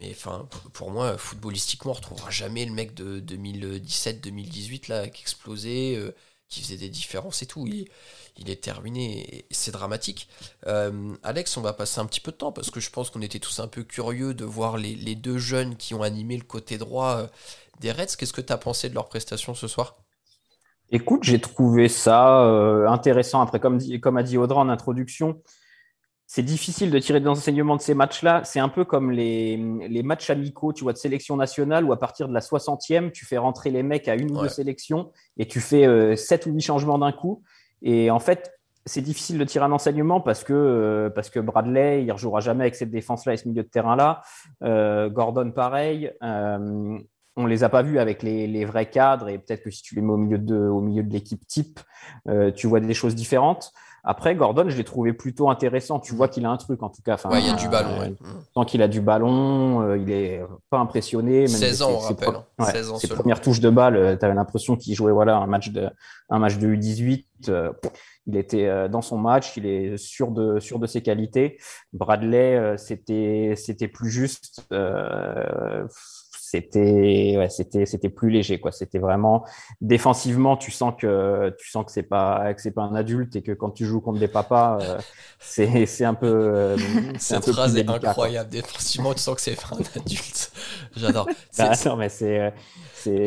Mais 0.00 0.10
enfin, 0.10 0.48
pour 0.72 0.90
moi, 0.90 1.16
footballistiquement, 1.16 1.92
on 1.92 1.94
retrouvera 1.94 2.30
jamais 2.30 2.64
le 2.66 2.72
mec 2.72 2.94
de 2.94 3.20
2017-2018 3.20 4.90
là 4.90 5.08
qui 5.08 5.22
explosait, 5.22 5.96
euh, 5.96 6.14
qui 6.48 6.60
faisait 6.60 6.76
des 6.76 6.90
différences 6.90 7.42
et 7.42 7.46
tout. 7.46 7.66
Il, 7.66 8.50
est 8.50 8.62
terminé, 8.62 9.46
c'est 9.50 9.70
dramatique. 9.70 10.28
Euh, 10.66 11.14
Alex, 11.22 11.56
on 11.56 11.62
va 11.62 11.72
passer 11.72 11.98
un 11.98 12.04
petit 12.04 12.20
peu 12.20 12.30
de 12.30 12.36
temps 12.36 12.52
parce 12.52 12.70
que 12.70 12.80
je 12.80 12.90
pense 12.90 13.08
qu'on 13.08 13.22
était 13.22 13.38
tous 13.38 13.58
un 13.60 13.68
peu 13.68 13.82
curieux 13.84 14.34
de 14.34 14.44
voir 14.44 14.76
les, 14.76 15.14
deux 15.14 15.38
jeunes 15.38 15.76
qui 15.76 15.94
ont 15.94 16.02
animé 16.02 16.36
le 16.36 16.44
côté 16.44 16.76
droit 16.76 17.16
euh, 17.16 17.26
des 17.80 17.90
Reds. 17.90 18.16
Qu'est-ce 18.18 18.34
que 18.34 18.42
tu 18.42 18.52
as 18.52 18.58
pensé 18.58 18.90
de 18.90 18.94
leur 18.94 19.08
prestation 19.08 19.54
ce 19.54 19.66
soir? 19.66 19.96
Écoute, 20.90 21.24
j'ai 21.24 21.40
trouvé 21.40 21.88
ça 21.88 22.42
intéressant. 22.86 23.40
Après, 23.40 23.58
comme, 23.58 23.80
comme 23.98 24.18
a 24.18 24.22
dit 24.22 24.38
Audra 24.38 24.60
en 24.60 24.68
introduction, 24.68 25.42
c'est 26.26 26.42
difficile 26.42 26.90
de 26.90 26.98
tirer 26.98 27.20
des 27.20 27.28
enseignements 27.28 27.76
de 27.76 27.80
ces 27.80 27.94
matchs-là. 27.94 28.42
C'est 28.44 28.60
un 28.60 28.68
peu 28.68 28.84
comme 28.84 29.12
les, 29.12 29.56
matchs 30.02 30.30
amicaux, 30.30 30.72
tu 30.72 30.82
vois, 30.82 30.92
de 30.92 30.98
sélection 30.98 31.36
nationale, 31.36 31.84
où 31.84 31.92
à 31.92 31.98
partir 31.98 32.28
de 32.28 32.34
la 32.34 32.40
60e, 32.40 33.12
tu 33.12 33.24
fais 33.24 33.38
rentrer 33.38 33.70
les 33.70 33.82
mecs 33.82 34.08
à 34.08 34.14
une 34.14 34.32
ou 34.32 34.42
deux 34.42 34.48
sélections 34.48 35.12
et 35.38 35.46
tu 35.46 35.60
fais 35.60 35.86
euh, 35.86 36.16
sept 36.16 36.46
ou 36.46 36.50
huit 36.50 36.62
changements 36.62 36.98
d'un 36.98 37.12
coup. 37.12 37.42
Et 37.82 38.10
en 38.10 38.18
fait, 38.18 38.56
c'est 38.86 39.02
difficile 39.02 39.36
de 39.38 39.44
tirer 39.44 39.64
un 39.64 39.72
enseignement 39.72 40.20
parce 40.20 40.44
que, 40.44 40.52
euh, 40.52 41.10
parce 41.10 41.28
que 41.28 41.40
Bradley, 41.40 42.02
il 42.02 42.06
ne 42.06 42.12
rejouera 42.12 42.40
jamais 42.40 42.62
avec 42.62 42.76
cette 42.76 42.90
défense-là 42.90 43.34
et 43.34 43.36
ce 43.36 43.48
milieu 43.48 43.64
de 43.64 43.68
terrain-là. 43.68 44.22
Euh, 44.62 45.10
Gordon, 45.10 45.50
pareil. 45.50 46.12
Euh, 46.22 46.98
on 47.38 47.42
ne 47.42 47.48
les 47.48 47.64
a 47.64 47.68
pas 47.68 47.82
vus 47.82 47.98
avec 47.98 48.22
les, 48.22 48.64
vrais 48.64 48.88
cadres 48.88 49.28
et 49.28 49.38
peut-être 49.38 49.62
que 49.62 49.70
si 49.70 49.82
tu 49.82 49.94
les 49.96 50.00
mets 50.00 50.12
au 50.12 50.16
milieu 50.16 50.38
de, 50.38 50.56
au 50.56 50.80
milieu 50.80 51.02
de 51.02 51.12
l'équipe 51.12 51.46
type, 51.46 51.80
tu 52.54 52.66
vois 52.66 52.80
des 52.80 52.94
choses 52.94 53.14
différentes. 53.14 53.74
Après, 54.06 54.34
Gordon, 54.34 54.66
je 54.68 54.76
l'ai 54.76 54.84
trouvé 54.84 55.12
plutôt 55.12 55.50
intéressant. 55.50 55.98
Tu 55.98 56.14
vois 56.14 56.28
qu'il 56.28 56.46
a 56.46 56.50
un 56.50 56.56
truc, 56.56 56.82
en 56.82 56.88
tout 56.88 57.02
cas. 57.02 57.14
Enfin, 57.14 57.28
il 57.38 57.46
y 57.46 57.50
a 57.50 57.54
du 57.54 57.68
ballon. 57.68 57.98
Ouais. 57.98 58.14
Tant 58.54 58.64
qu'il 58.64 58.80
a 58.80 58.88
du 58.88 59.00
ballon, 59.00 59.94
il 59.96 60.10
est 60.10 60.40
pas 60.70 60.78
impressionné. 60.78 61.46
16 61.46 61.82
ans, 61.82 61.90
on 61.90 61.98
rappelle. 61.98 62.34
16 62.60 62.90
ans 62.90 62.96
ses 62.96 63.08
premières 63.08 63.40
touches 63.40 63.60
de 63.60 63.70
balle, 63.70 64.16
tu 64.18 64.24
avais 64.24 64.34
l'impression 64.34 64.76
qu'il 64.76 64.94
jouait 64.94 65.12
voilà, 65.12 65.36
un, 65.36 65.46
match 65.46 65.70
de, 65.70 65.90
un 66.30 66.38
match 66.38 66.56
de 66.56 66.68
U18 66.68 67.24
il 68.26 68.36
était 68.36 68.66
euh, 68.66 68.88
dans 68.88 69.02
son 69.02 69.18
match, 69.18 69.56
il 69.56 69.66
est 69.66 69.96
sûr 69.96 70.30
de, 70.30 70.58
sûr 70.58 70.78
de 70.78 70.86
ses 70.86 71.02
qualités. 71.02 71.58
Bradley, 71.92 72.56
euh, 72.56 72.76
c'était, 72.76 73.54
c'était 73.56 73.88
plus 73.88 74.10
juste. 74.10 74.66
Euh, 74.72 75.86
c'était 76.50 77.34
ouais, 77.36 77.48
c'était 77.48 77.86
c'était 77.86 78.08
plus 78.08 78.30
léger 78.30 78.60
quoi. 78.60 78.70
C'était 78.70 78.98
vraiment 78.98 79.44
défensivement 79.80 80.56
tu 80.56 80.70
sens 80.70 80.94
que 80.96 81.54
tu 81.58 81.68
sens 81.70 81.84
que 81.84 81.90
c'est 81.90 82.04
pas 82.04 82.54
que 82.54 82.62
c'est 82.62 82.70
pas 82.70 82.82
un 82.82 82.94
adulte 82.94 83.34
et 83.34 83.42
que 83.42 83.52
quand 83.52 83.70
tu 83.70 83.84
joues 83.84 84.00
contre 84.00 84.20
des 84.20 84.28
papas 84.28 84.78
c'est 85.40 85.86
c'est 85.86 86.04
un 86.04 86.14
peu 86.14 86.76
cette 87.18 87.50
phrase 87.50 87.76
est 87.76 87.88
incroyable. 87.88 88.50
Défensivement 88.50 89.12
tu 89.12 89.20
sens 89.20 89.34
que 89.34 89.40
c'est 89.40 89.58
un 89.72 90.00
adulte. 90.00 90.52
J'adore. 90.96 91.28
Bah, 91.58 91.72
non 91.86 91.96
mais 91.96 92.10
c'est 92.10 92.52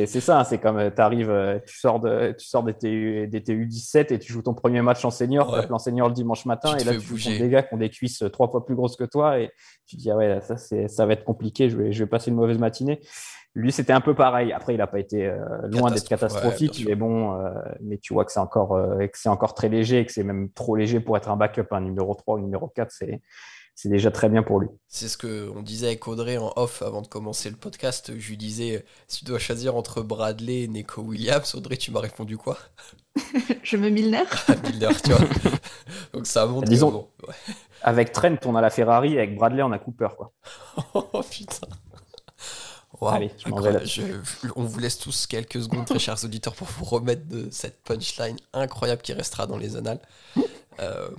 c'est 0.06 0.20
ça, 0.20 0.44
c'est 0.44 0.58
comme 0.58 0.78
euh, 0.78 0.90
tu 0.94 1.02
arrives, 1.02 1.30
euh, 1.30 1.60
tu 1.66 1.78
sors, 1.78 2.00
de, 2.00 2.36
tu 2.38 2.46
sors 2.46 2.64
des, 2.64 2.74
TU, 2.74 3.28
des 3.28 3.40
TU17 3.40 4.14
et 4.14 4.20
tu 4.20 4.34
joues 4.34 4.42
ton 4.42 4.54
premier 4.54 4.82
match 4.82 5.04
en 5.06 5.12
senior, 5.12 5.66
tu 5.66 5.72
en 5.72 5.80
senior 5.80 6.10
le 6.10 6.14
dimanche 6.14 6.46
matin 6.46 6.76
et 6.78 6.84
là 6.84 6.94
tu 6.94 7.18
joues 7.18 7.38
des 7.38 7.50
gars 7.50 7.64
qui 7.64 7.74
ont 7.74 7.78
des 7.78 7.90
cuisses 7.90 8.24
euh, 8.24 8.30
trois 8.30 8.50
fois 8.50 8.66
plus 8.66 8.76
grosses 8.76 8.96
que 8.96 9.04
toi 9.04 9.40
et 9.40 9.52
tu 9.86 9.96
dis 9.96 10.12
ah 10.12 10.18
ouais, 10.18 10.40
ça, 10.42 10.58
ça 10.58 11.06
va 11.06 11.14
être 11.14 11.24
compliqué, 11.24 11.70
je 11.70 11.78
vais, 11.78 11.92
je 11.92 12.04
vais 12.04 12.10
passer 12.10 12.30
une 12.30 12.38
mauvaise 12.38 12.58
matinée. 12.58 13.00
Lui, 13.56 13.72
c'était 13.72 13.94
un 13.94 14.01
peu 14.01 14.13
pareil. 14.13 14.54
Après, 14.54 14.74
il 14.75 14.78
n'a 14.78 14.88
pas 14.88 15.00
été 15.00 15.34
loin 15.63 15.89
d'être 15.89 16.08
catastrophique, 16.08 16.84
mais 16.88 16.96
bon, 16.96 17.36
mais 17.82 17.98
tu 17.98 18.13
vois 18.13 18.24
que 18.24 18.32
c'est 18.32 18.39
encore, 18.39 18.80
que 19.00 19.18
c'est 19.18 19.28
encore 19.28 19.56
très 19.56 19.70
léger 19.70 20.00
et 20.00 20.06
que 20.06 20.12
c'est 20.12 20.24
même 20.24 20.51
trop 20.51 20.75
léger 20.75 21.00
pour 21.00 21.18
être 21.18 21.30
un 21.30 21.36
backup, 21.36 21.66
un 21.72 21.82
numéro 21.82 22.13
3 22.13 22.36
ou 22.36 22.39
numéro 22.42 22.68
4. 22.68 22.92
C'est, 22.92 23.22
c'est 23.82 23.88
déjà 23.88 24.12
très 24.12 24.28
bien 24.28 24.44
pour 24.44 24.60
lui. 24.60 24.68
C'est 24.89 25.08
ce 25.08 25.18
qu'on 25.18 25.62
disait 25.62 25.88
avec 25.88 26.06
Audrey 26.06 26.38
en 26.38 26.51
off 26.58 26.82
avant 26.82 27.01
de 27.01 27.08
commencer 27.08 27.50
le 27.50 27.56
podcast. 27.56 28.12
Je 28.18 28.30
lui 28.30 28.36
disais 28.36 28.84
si 29.08 29.20
tu 29.20 29.25
dois 29.25 29.39
choisir 29.39 29.78
entre 29.78 30.01
Bradley 30.01 30.63
et 30.63 30.68
Neko 30.68 31.01
Williams, 31.01 31.56
Audrey, 31.56 31.78
tu 31.78 31.89
m'as 31.92 32.01
répondu 32.01 32.36
quoi? 32.36 32.58
Je 33.63 33.78
mets 33.78 33.89
Milner. 33.89 34.25
Ah, 34.50 34.56
Milner, 34.66 34.89
tu 35.01 35.12
vois. 35.12 35.25
Donc 36.13 36.28
ça 36.28 36.46
montre. 36.46 36.68
Disons, 36.68 37.08
avec 37.82 38.12
Trent, 38.12 38.36
on 38.46 38.58
a 38.58 38.60
la 38.60 38.70
Ferrari, 38.70 39.18
avec 39.18 39.38
Bradley, 39.38 39.63
on 39.63 39.72
a 39.72 39.80
Cooper. 39.80 40.10
Quoi. 40.18 40.34
oh 40.94 41.24
putain. 41.32 41.68
Allez, 43.01 43.32
je 43.38 43.50
on 44.56 44.63
vous 44.63 44.79
laisse 44.79 44.98
tous 44.98 45.27
quelques 45.27 45.62
secondes, 45.62 45.86
très 45.86 46.00
chers 46.00 46.24
auditeurs, 46.24 46.53
pour 46.53 46.68
vous 46.68 46.86
remettre 46.86 47.25
de 47.27 47.48
cette 47.51 47.82
punchline 47.84 48.38
incroyable 48.53 49.01
qui 49.01 49.13
restera 49.13 49.48
dans 49.48 49.58
les 49.58 49.75
annales. 49.75 50.01
Euh, 50.79 51.10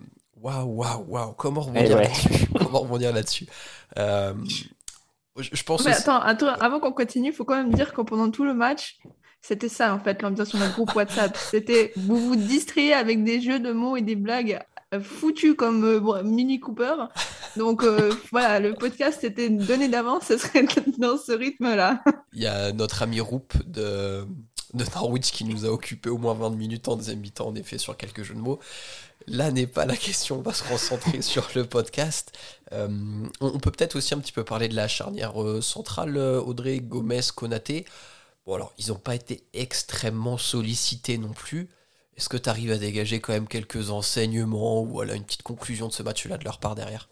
Waouh, 0.42 0.66
waouh, 0.68 1.04
waouh. 1.06 1.32
Comment 1.32 1.60
rebondir 1.60 1.98
là-dessus? 1.98 2.48
Comment 2.58 2.80
rebondir 2.80 3.12
là-dessus? 3.12 3.46
Euh, 3.98 4.32
je, 5.36 5.62
pense. 5.62 5.84
Mais 5.84 5.92
attends, 5.92 6.48
avant 6.48 6.80
qu'on 6.80 6.92
continue, 6.92 7.28
il 7.28 7.34
faut 7.34 7.44
quand 7.44 7.56
même 7.56 7.72
dire 7.74 7.92
que 7.92 8.00
pendant 8.00 8.30
tout 8.30 8.44
le 8.44 8.54
match, 8.54 8.98
c'était 9.42 9.68
ça 9.68 9.94
en 9.94 9.98
fait 9.98 10.22
l'ambiance 10.22 10.48
sur 10.48 10.58
notre 10.58 10.74
groupe 10.74 10.94
WhatsApp. 10.94 11.36
C'était 11.36 11.92
vous 11.96 12.16
vous 12.16 12.36
distrayez 12.36 12.94
avec 12.94 13.22
des 13.22 13.40
jeux 13.40 13.58
de 13.58 13.72
mots 13.72 13.96
et 13.96 14.02
des 14.02 14.16
blagues 14.16 14.60
euh, 14.94 15.00
foutus 15.00 15.54
comme 15.56 15.84
euh, 15.84 16.22
Mini 16.22 16.60
Cooper. 16.60 16.94
Donc 17.56 17.84
voilà, 18.30 18.60
le 18.60 18.74
podcast 18.74 19.24
était 19.24 19.50
donné 19.50 19.88
d'avance, 19.88 20.24
ce 20.28 20.38
serait 20.38 20.66
dans 20.98 21.16
ce 21.18 21.32
rythme-là. 21.32 22.02
Il 22.32 22.42
y 22.42 22.46
a 22.46 22.72
notre 22.72 23.02
ami 23.02 23.20
Roop 23.20 23.52
de, 23.66 24.26
de 24.74 24.84
Norwich 24.94 25.32
qui 25.32 25.44
nous 25.44 25.64
a 25.64 25.68
occupé 25.68 26.10
au 26.10 26.18
moins 26.18 26.34
20 26.34 26.50
minutes 26.50 26.88
en 26.88 26.96
deuxième 26.96 27.20
mi-temps, 27.20 27.48
en 27.48 27.54
effet, 27.54 27.78
sur 27.78 27.96
quelques 27.96 28.22
jeux 28.22 28.34
de 28.34 28.40
mots. 28.40 28.60
Là 29.26 29.50
n'est 29.50 29.66
pas 29.66 29.86
la 29.86 29.96
question, 29.96 30.38
on 30.38 30.42
va 30.42 30.52
se 30.52 30.62
concentrer 30.62 31.22
sur 31.22 31.48
le 31.54 31.64
podcast. 31.64 32.36
Euh, 32.72 32.88
on, 33.40 33.58
peut 33.58 33.70
peut-être 33.70 33.96
aussi 33.96 34.14
un 34.14 34.18
petit 34.18 34.32
peu 34.32 34.44
parler 34.44 34.68
de 34.68 34.74
la 34.74 34.88
charnière 34.88 35.42
euh, 35.42 35.60
centrale, 35.60 36.16
euh, 36.16 36.40
Audrey, 36.40 36.80
Gomez, 36.80 37.20
Konaté. 37.34 37.84
Bon 38.46 38.54
alors, 38.54 38.72
ils 38.78 38.88
n'ont 38.88 38.98
pas 38.98 39.14
été 39.14 39.44
extrêmement 39.52 40.38
sollicités 40.38 41.18
non 41.18 41.32
plus. 41.32 41.68
Est-ce 42.20 42.28
que 42.28 42.36
tu 42.36 42.50
arrives 42.50 42.70
à 42.70 42.76
dégager 42.76 43.18
quand 43.18 43.32
même 43.32 43.48
quelques 43.48 43.88
enseignements 43.88 44.82
ou 44.82 45.02
une 45.02 45.24
petite 45.24 45.42
conclusion 45.42 45.88
de 45.88 45.92
ce 45.94 46.02
match-là 46.02 46.36
de 46.36 46.44
leur 46.44 46.60
part 46.60 46.74
derrière? 46.74 47.08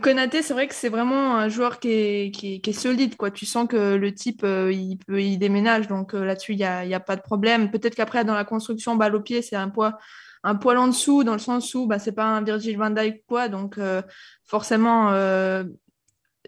Konaté, 0.00 0.40
c'est 0.40 0.54
vrai 0.54 0.68
que 0.68 0.74
c'est 0.76 0.88
vraiment 0.88 1.34
un 1.34 1.48
joueur 1.48 1.80
qui 1.80 1.88
est, 1.90 2.72
solide. 2.72 3.16
Quoi. 3.16 3.32
Tu 3.32 3.44
sens 3.44 3.66
que 3.66 3.96
le 3.96 4.14
type, 4.14 4.44
il, 4.44 4.98
peut, 5.04 5.20
il 5.20 5.36
déménage, 5.38 5.88
donc 5.88 6.12
là-dessus, 6.12 6.52
il 6.52 6.58
n'y 6.58 6.64
a, 6.64 6.78
a, 6.78 7.00
pas 7.00 7.16
de 7.16 7.22
problème. 7.22 7.72
Peut-être 7.72 7.96
qu'après, 7.96 8.24
dans 8.24 8.34
la 8.34 8.44
construction, 8.44 8.94
balle 8.94 9.16
au 9.16 9.20
pied, 9.20 9.42
c'est 9.42 9.56
un 9.56 9.68
poids 9.68 9.98
un 10.44 10.54
poil 10.54 10.76
en 10.76 10.86
dessous, 10.88 11.24
dans 11.24 11.32
le 11.32 11.38
sens 11.38 11.74
où 11.74 11.86
bah, 11.86 11.98
c'est 11.98 12.12
pas 12.12 12.26
un 12.26 12.42
Virgil 12.42 12.76
van 12.76 12.90
Dijk 12.90 13.24
quoi, 13.26 13.48
donc 13.48 13.78
euh, 13.78 14.02
forcément 14.44 15.10
euh, 15.10 15.64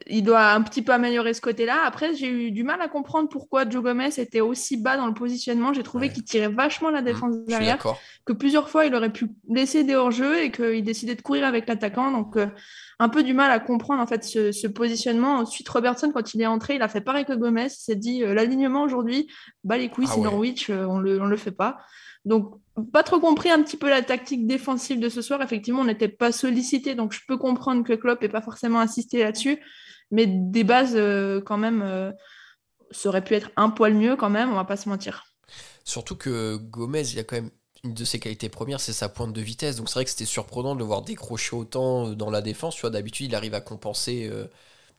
il 0.09 0.23
doit 0.23 0.53
un 0.53 0.63
petit 0.63 0.83
peu 0.83 0.93
améliorer 0.93 1.35
ce 1.35 1.41
côté-là. 1.41 1.83
Après, 1.85 2.15
j'ai 2.15 2.29
eu 2.29 2.51
du 2.51 2.63
mal 2.63 2.81
à 2.81 2.89
comprendre 2.89 3.29
pourquoi 3.29 3.69
Joe 3.69 3.83
Gomez 3.83 4.19
était 4.19 4.41
aussi 4.41 4.77
bas 4.77 4.97
dans 4.97 5.07
le 5.07 5.15
positionnement. 5.15 5.73
J'ai 5.73 5.83
trouvé 5.83 6.11
qu'il 6.11 6.25
tirait 6.25 6.49
vachement 6.49 6.91
la 6.91 7.03
mmh, 7.03 7.05
défense 7.05 7.37
derrière, 7.47 7.79
que 8.25 8.33
plusieurs 8.33 8.69
fois 8.69 8.87
il 8.87 8.95
aurait 8.95 9.13
pu 9.13 9.29
laisser 9.49 9.85
des 9.85 9.95
hors-jeux 9.95 10.43
et 10.43 10.51
qu'il 10.51 10.85
décidait 10.85 11.15
de 11.15 11.23
courir 11.23 11.45
avec 11.45 11.67
l'attaquant. 11.69 12.11
Donc 12.11 12.37
euh, 12.37 12.47
un 12.99 13.09
peu 13.09 13.23
du 13.23 13.35
mal 13.35 13.51
à 13.51 13.59
comprendre 13.59 14.01
en 14.01 14.07
fait 14.07 14.25
ce, 14.25 14.67
positionnement. 14.69 15.39
Ensuite, 15.39 15.69
Robertson, 15.69 16.11
quand 16.13 16.35
il 16.35 16.43
est 16.43 16.47
entré, 16.47 16.77
il 16.77 16.83
a 16.83 16.89
fait 16.89 17.01
pareil 17.01 17.25
que 17.25 17.33
Gomez. 17.33 17.67
Il 17.67 17.71
s'est 17.71 17.97
dit 17.97 18.21
l'alignement 18.21 18.83
aujourd'hui, 18.83 19.29
bah 19.65 19.77
les 19.77 19.89
couilles, 19.89 20.07
ah 20.09 20.13
c'est 20.15 20.21
Norwich, 20.21 20.71
on 20.71 20.99
le, 20.99 21.21
on 21.21 21.27
le 21.27 21.37
fait 21.37 21.51
pas. 21.51 21.79
Donc 22.25 22.61
pas 22.93 23.05
trop 23.05 23.21
compris 23.21 23.51
un 23.51 23.63
petit 23.63 23.77
peu 23.77 23.89
la 23.89 24.03
tactique 24.03 24.47
défensive 24.47 25.01
de 25.01 25.09
ce 25.09 25.23
soir. 25.23 25.43
Effectivement, 25.43 25.81
on 25.81 25.85
n'était 25.85 26.09
pas 26.09 26.33
sollicité, 26.33 26.95
donc 26.95 27.13
je 27.13 27.21
peux 27.27 27.39
comprendre 27.39 27.85
que 27.85 27.93
Klopp 27.93 28.21
n'ait 28.21 28.29
pas 28.29 28.43
forcément 28.43 28.81
insisté 28.81 29.23
là-dessus. 29.23 29.59
Mais 30.11 30.27
des 30.27 30.65
bases, 30.65 30.95
euh, 30.95 31.41
quand 31.41 31.57
même, 31.57 31.83
euh, 31.83 32.13
ça 32.91 33.09
aurait 33.09 33.25
pu 33.25 33.35
être 33.35 33.51
un 33.57 33.71
poil 33.71 33.95
mieux 33.95 34.17
quand 34.17 34.31
même, 34.31 34.51
on 34.51 34.55
va 34.55 34.65
pas 34.65 34.77
se 34.77 34.89
mentir. 34.89 35.25
Surtout 35.85 36.17
que 36.17 36.57
Gomez, 36.57 37.09
il 37.13 37.19
a 37.19 37.25
quand 37.25 37.37
même 37.37 37.51
une 37.85 37.95
de 37.95 38.05
ses 38.05 38.19
qualités 38.19 38.49
premières, 38.49 38.81
c'est 38.81 38.93
sa 38.93 39.09
pointe 39.09 39.33
de 39.33 39.41
vitesse. 39.41 39.77
Donc 39.77 39.89
c'est 39.89 39.95
vrai 39.95 40.05
que 40.05 40.11
c'était 40.11 40.25
surprenant 40.25 40.75
de 40.75 40.81
le 40.81 40.85
voir 40.85 41.03
décrocher 41.03 41.57
autant 41.57 42.09
euh, 42.09 42.15
dans 42.15 42.31
la 42.31 42.43
défense. 42.43 42.75
Tu 42.75 42.83
vois, 42.83 42.91
d'habitude, 42.91 43.27
il 43.27 43.35
arrive 43.35 43.55
à 43.55 43.61
compenser. 43.61 44.31
ouais, 44.31 44.47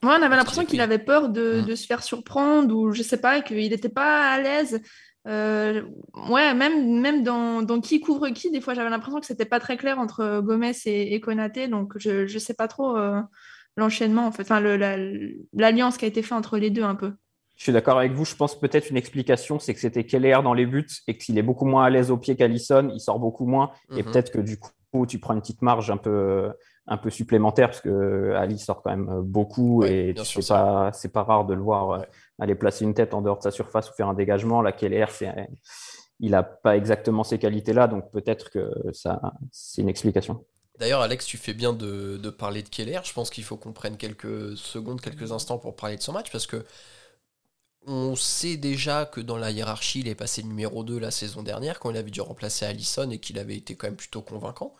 on 0.02 0.08
avait 0.08 0.36
l'impression 0.36 0.64
qu'il 0.64 0.80
avait 0.80 0.98
peur 0.98 1.28
de, 1.28 1.60
mmh. 1.60 1.66
de, 1.66 1.74
se 1.74 1.86
faire 1.86 2.02
surprendre 2.02 2.74
ou 2.74 2.92
je 2.92 3.02
sais 3.02 3.20
pas, 3.20 3.40
qu'il 3.40 3.70
n'était 3.70 3.88
pas 3.88 4.30
à 4.30 4.40
l'aise. 4.40 4.80
Euh, 5.28 5.82
ouais, 6.30 6.54
même, 6.54 7.00
même 7.00 7.22
dans, 7.22 7.62
dans, 7.62 7.80
qui 7.80 8.00
couvre 8.00 8.30
qui, 8.30 8.50
des 8.50 8.62
fois 8.62 8.72
j'avais 8.72 8.88
l'impression 8.88 9.20
que 9.20 9.26
c'était 9.26 9.44
pas 9.44 9.60
très 9.60 9.76
clair 9.76 9.98
entre 9.98 10.40
Gomez 10.40 10.72
et, 10.86 11.20
Konaté, 11.20 11.68
donc 11.68 11.92
je, 11.96 12.26
je 12.26 12.38
sais 12.38 12.54
pas 12.54 12.66
trop 12.66 12.96
euh, 12.96 13.20
l'enchaînement, 13.78 14.26
en 14.26 14.32
fait, 14.32 14.42
enfin 14.42 14.60
l'alliance 14.60 15.96
qui 15.96 16.04
a 16.04 16.08
été 16.08 16.22
faite 16.22 16.32
entre 16.32 16.58
les 16.58 16.70
deux 16.70 16.82
un 16.82 16.94
peu. 16.94 17.12
Je 17.56 17.64
suis 17.64 17.72
d'accord 17.72 17.98
avec 17.98 18.12
vous. 18.12 18.24
Je 18.24 18.36
pense 18.36 18.58
peut-être 18.58 18.90
une 18.90 18.96
explication, 18.96 19.58
c'est 19.58 19.74
que 19.74 19.80
c'était 19.80 20.04
Keller 20.04 20.38
dans 20.44 20.54
les 20.54 20.66
buts 20.66 20.86
et 21.08 21.16
qu'il 21.18 21.38
est 21.38 21.42
beaucoup 21.42 21.64
moins 21.64 21.84
à 21.84 21.90
l'aise 21.90 22.10
au 22.10 22.16
pied 22.16 22.36
qu'Alisson. 22.36 22.90
Il 22.94 23.00
sort 23.00 23.18
beaucoup 23.18 23.46
moins. 23.46 23.72
Et 23.90 24.02
mhm. 24.02 24.04
peut-être 24.04 24.30
que 24.30 24.38
du 24.38 24.58
coup, 24.58 25.06
tu 25.06 25.18
prends 25.18 25.34
une 25.34 25.40
petite 25.40 25.62
marge 25.62 25.90
un 25.90 25.96
peu, 25.96 26.52
un 26.86 26.96
peu 26.96 27.10
supplémentaire 27.10 27.68
parce 27.68 27.80
que 27.80 28.32
Ali 28.36 28.58
sort 28.58 28.82
quand 28.82 28.90
même 28.90 29.22
beaucoup 29.22 29.82
et 29.84 30.14
c'est 30.22 30.46
pas, 30.46 30.92
c'est 30.92 31.12
pas 31.12 31.24
rare 31.24 31.46
de 31.46 31.54
le 31.54 31.60
voir 31.60 32.04
aller 32.38 32.54
placer 32.54 32.84
une 32.84 32.94
tête 32.94 33.12
en 33.12 33.22
dehors 33.22 33.38
de 33.38 33.42
sa 33.42 33.50
surface 33.50 33.90
ou 33.90 33.94
faire 33.94 34.08
un 34.08 34.14
dégagement. 34.14 34.62
La 34.62 34.72
Keller, 34.72 35.06
il 36.20 36.30
n'a 36.30 36.44
pas 36.44 36.76
exactement 36.76 37.24
ces 37.24 37.38
qualités-là, 37.38 37.88
donc 37.88 38.10
peut-être 38.12 38.50
que 38.50 38.70
ça, 38.92 39.20
c'est 39.50 39.82
une 39.82 39.88
explication. 39.88 40.44
D'ailleurs, 40.78 41.00
Alex, 41.00 41.26
tu 41.26 41.36
fais 41.38 41.54
bien 41.54 41.72
de, 41.72 42.30
parler 42.30 42.62
de 42.62 42.68
Keller. 42.68 43.00
Je 43.04 43.12
pense 43.12 43.30
qu'il 43.30 43.44
faut 43.44 43.56
qu'on 43.56 43.72
prenne 43.72 43.96
quelques 43.96 44.56
secondes, 44.56 45.00
quelques 45.00 45.32
instants 45.32 45.58
pour 45.58 45.74
parler 45.74 45.96
de 45.96 46.02
son 46.02 46.12
match 46.12 46.30
parce 46.30 46.46
que 46.46 46.64
on 47.86 48.16
sait 48.16 48.56
déjà 48.56 49.06
que 49.06 49.20
dans 49.20 49.38
la 49.38 49.50
hiérarchie, 49.50 50.00
il 50.00 50.08
est 50.08 50.14
passé 50.14 50.42
numéro 50.42 50.84
2 50.84 50.98
la 50.98 51.10
saison 51.10 51.42
dernière 51.42 51.80
quand 51.80 51.90
il 51.90 51.96
avait 51.96 52.10
dû 52.10 52.20
remplacer 52.20 52.66
Allison 52.66 53.10
et 53.10 53.18
qu'il 53.18 53.38
avait 53.38 53.56
été 53.56 53.76
quand 53.76 53.86
même 53.86 53.96
plutôt 53.96 54.20
convaincant. 54.20 54.74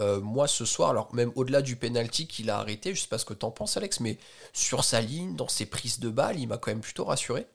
Euh, 0.00 0.20
moi 0.20 0.46
ce 0.46 0.64
soir, 0.64 0.90
alors 0.90 1.14
même 1.14 1.32
au-delà 1.34 1.62
du 1.62 1.76
penalty 1.76 2.26
qu'il 2.26 2.50
a 2.50 2.58
arrêté, 2.58 2.94
je 2.94 3.00
sais 3.00 3.08
pas 3.08 3.18
ce 3.18 3.24
que 3.24 3.34
t'en 3.34 3.50
penses 3.50 3.76
Alex, 3.76 4.00
mais 4.00 4.18
sur 4.52 4.84
sa 4.84 5.00
ligne, 5.00 5.34
dans 5.34 5.48
ses 5.48 5.66
prises 5.66 5.98
de 5.98 6.08
balles, 6.08 6.38
il 6.38 6.46
m'a 6.46 6.56
quand 6.58 6.70
même 6.70 6.80
plutôt 6.80 7.04
rassuré. 7.04 7.46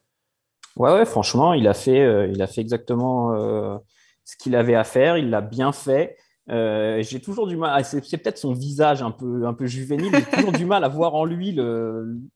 Ouais, 0.76 0.92
ouais, 0.92 1.06
franchement, 1.06 1.54
il 1.54 1.68
a 1.68 1.74
fait, 1.74 2.02
euh, 2.02 2.28
il 2.28 2.42
a 2.42 2.48
fait 2.48 2.62
exactement 2.62 3.34
euh, 3.36 3.78
ce 4.26 4.36
qu'il 4.38 4.56
avait 4.56 4.76
à 4.76 4.84
faire, 4.84 5.18
il 5.18 5.30
l'a 5.30 5.42
bien 5.42 5.72
fait. 5.72 6.18
Euh, 6.50 7.02
j'ai 7.04 7.22
toujours 7.22 7.48
du 7.48 7.56
mal, 7.56 7.72
ah, 7.74 7.84
c'est, 7.84 8.02
peut-être 8.02 8.38
son 8.38 8.54
visage 8.54 9.02
un 9.02 9.12
peu, 9.12 9.48
un 9.48 9.54
peu 9.54 9.66
juvénile, 9.66 10.12
j'ai 10.14 10.26
toujours 10.26 10.52
du 10.52 10.66
mal 10.66 10.84
à 10.84 10.90
voir 10.90 11.16
en 11.16 11.24
lui 11.24 11.58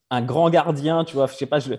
un 0.09 0.21
grand 0.21 0.49
gardien, 0.49 1.03
tu 1.03 1.15
vois, 1.15 1.27
je 1.27 1.33
sais 1.33 1.45
pas, 1.45 1.59
j'ai 1.59 1.77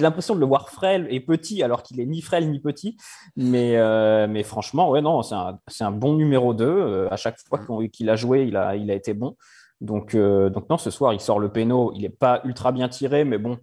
l'impression 0.00 0.34
de 0.34 0.40
le 0.40 0.46
voir 0.46 0.70
frêle 0.70 1.06
et 1.08 1.20
petit 1.20 1.62
alors 1.62 1.84
qu'il 1.84 2.00
est 2.00 2.06
ni 2.06 2.20
frêle 2.20 2.50
ni 2.50 2.58
petit, 2.58 2.96
mais, 3.36 3.76
euh, 3.76 4.42
franchement, 4.42 4.90
ouais, 4.90 5.00
non, 5.00 5.22
c'est 5.22 5.36
un, 5.36 5.60
un, 5.80 5.90
bon 5.92 6.14
numéro 6.14 6.52
2, 6.52 6.64
euh, 6.64 7.08
à 7.12 7.16
chaque 7.16 7.36
fois 7.48 7.60
qu'il 7.92 8.10
a 8.10 8.16
joué, 8.16 8.42
il 8.42 8.56
a, 8.56 8.74
il 8.74 8.90
a 8.90 8.94
été 8.94 9.14
bon, 9.14 9.36
donc, 9.80 10.16
donc 10.16 10.68
non, 10.68 10.78
ce 10.78 10.90
soir, 10.90 11.12
il 11.12 11.20
sort 11.20 11.38
le 11.38 11.52
péno, 11.52 11.92
il 11.94 12.02
n'est 12.02 12.08
pas 12.08 12.40
ultra 12.44 12.72
bien 12.72 12.88
tiré, 12.88 13.24
mais 13.24 13.38
bon, 13.38 13.56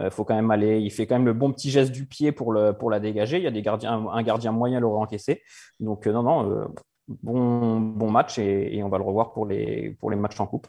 il 0.00 0.10
faut 0.10 0.24
quand 0.24 0.36
même 0.36 0.52
aller, 0.52 0.78
il 0.78 0.90
fait 0.90 1.08
quand 1.08 1.16
même 1.16 1.26
le 1.26 1.32
bon 1.32 1.50
petit 1.50 1.70
geste 1.70 1.90
du 1.90 2.06
pied 2.06 2.30
pour, 2.30 2.52
le, 2.52 2.74
pour 2.74 2.92
la 2.92 3.00
dégager, 3.00 3.38
il 3.38 3.42
y 3.42 3.48
a 3.48 3.50
des 3.50 3.62
gardiens, 3.62 4.06
un 4.12 4.22
gardien 4.22 4.52
moyen 4.52 4.78
l'aurait 4.78 5.00
encaissé, 5.00 5.42
donc 5.80 6.06
non, 6.06 6.22
non, 6.22 6.68
bon, 7.08 7.80
bon 7.80 8.10
match 8.10 8.38
et, 8.38 8.82
on 8.82 8.88
va 8.88 8.98
le 8.98 9.04
revoir 9.04 9.32
pour 9.32 9.46
les, 9.46 9.96
pour 10.00 10.10
les 10.10 10.16
matchs 10.16 10.40
en 10.40 10.46
coupe. 10.46 10.68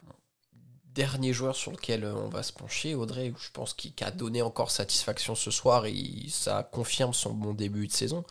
Dernier 0.94 1.32
joueur 1.32 1.54
sur 1.54 1.70
lequel 1.70 2.04
euh, 2.04 2.14
on 2.14 2.28
va 2.28 2.42
se 2.42 2.52
pencher, 2.52 2.94
Audrey, 2.94 3.32
je 3.38 3.50
pense 3.52 3.74
qu'il 3.74 3.92
a 4.02 4.10
donné 4.10 4.42
encore 4.42 4.70
satisfaction 4.70 5.34
ce 5.34 5.50
soir 5.50 5.86
et 5.86 5.94
ça 6.28 6.68
confirme 6.72 7.12
son 7.12 7.34
bon 7.34 7.52
début 7.52 7.86
de 7.86 7.92
saison. 7.92 8.24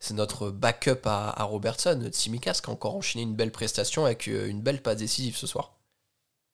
C'est 0.00 0.14
notre 0.14 0.50
backup 0.50 1.06
à, 1.06 1.42
Robertson, 1.44 2.08
Tsimikas, 2.10 2.60
qui 2.62 2.70
a 2.70 2.72
encore 2.72 2.96
enchaîné 2.96 3.22
une 3.22 3.34
belle 3.34 3.52
prestation 3.52 4.04
avec 4.04 4.28
euh, 4.28 4.48
une 4.48 4.60
belle 4.60 4.82
passe 4.82 4.98
décisive 4.98 5.36
ce 5.36 5.46
soir. 5.46 5.74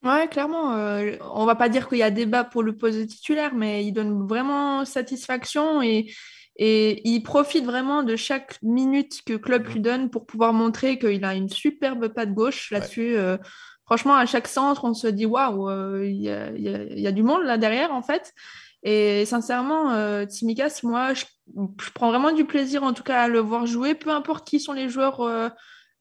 Ouais, 0.03 0.27
clairement. 0.29 0.73
Euh, 0.73 1.15
on 1.33 1.45
va 1.45 1.55
pas 1.55 1.69
dire 1.69 1.87
qu'il 1.87 1.99
y 1.99 2.03
a 2.03 2.09
débat 2.11 2.43
pour 2.43 2.63
le 2.63 2.75
poste 2.75 2.97
de 2.97 3.03
titulaire, 3.03 3.53
mais 3.53 3.85
il 3.85 3.91
donne 3.91 4.27
vraiment 4.27 4.83
satisfaction 4.83 5.81
et 5.81 6.11
et 6.57 7.07
il 7.07 7.23
profite 7.23 7.65
vraiment 7.65 8.03
de 8.03 8.15
chaque 8.15 8.57
minute 8.61 9.21
que 9.25 9.33
club 9.33 9.67
lui 9.67 9.79
donne 9.79 10.09
pour 10.09 10.25
pouvoir 10.25 10.53
montrer 10.53 10.99
qu'il 10.99 11.23
a 11.23 11.33
une 11.33 11.49
superbe 11.49 12.09
patte 12.09 12.33
gauche 12.33 12.71
là-dessus. 12.71 13.15
Euh, 13.17 13.37
franchement, 13.85 14.15
à 14.15 14.25
chaque 14.25 14.47
centre, 14.47 14.83
on 14.85 14.93
se 14.93 15.07
dit 15.07 15.25
waouh, 15.25 15.69
euh, 15.69 16.05
il 16.05 16.21
y, 16.21 17.07
a 17.07 17.11
du 17.11 17.23
monde 17.23 17.43
là 17.43 17.57
derrière 17.57 17.93
en 17.93 18.01
fait. 18.01 18.33
Et 18.83 19.25
sincèrement, 19.25 19.91
euh, 19.91 20.25
Tsimikas, 20.25 20.81
moi, 20.83 21.13
je, 21.13 21.25
prends 21.93 22.09
vraiment 22.09 22.31
du 22.31 22.45
plaisir 22.45 22.83
en 22.83 22.93
tout 22.93 23.03
cas 23.03 23.23
à 23.23 23.27
le 23.27 23.39
voir 23.39 23.65
jouer, 23.65 23.95
peu 23.95 24.09
importe 24.09 24.47
qui 24.47 24.59
sont 24.59 24.73
les 24.73 24.89
joueurs 24.89 25.21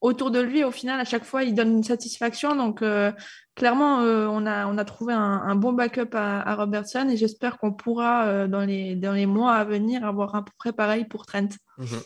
autour 0.00 0.30
de 0.30 0.40
lui, 0.40 0.64
au 0.64 0.71
final, 0.71 0.99
à 1.00 1.04
chaque 1.04 1.25
fois, 1.25 1.45
il 1.45 1.54
donne 1.54 1.73
une 1.73 1.85
satisfaction. 1.85 2.57
Donc, 2.57 2.83
euh, 2.83 3.12
clairement, 3.54 4.00
euh, 4.00 4.26
on, 4.26 4.47
a, 4.47 4.66
on 4.66 4.78
a 4.78 4.85
trouvé 4.85 5.12
un, 5.12 5.54
bon 5.54 5.73
backup 5.73 6.14
à, 6.14 6.54
Robertson 6.54 7.09
et 7.11 7.16
j'espère 7.16 7.59
qu'on 7.59 7.73
pourra, 7.73 8.26
euh, 8.26 8.49
dans, 8.49 8.64
les, 8.64 8.97
dans 8.97 9.12
les 9.12 9.26
mois 9.26 9.54
à 9.54 9.64
venir, 9.64 10.04
avoir 10.04 10.35
un 10.35 10.42
peu 10.42 10.52
près 10.59 10.73
pareil 10.73 11.04
pour 11.04 11.26
Trent. 11.26 11.49
Mhm. 11.78 12.00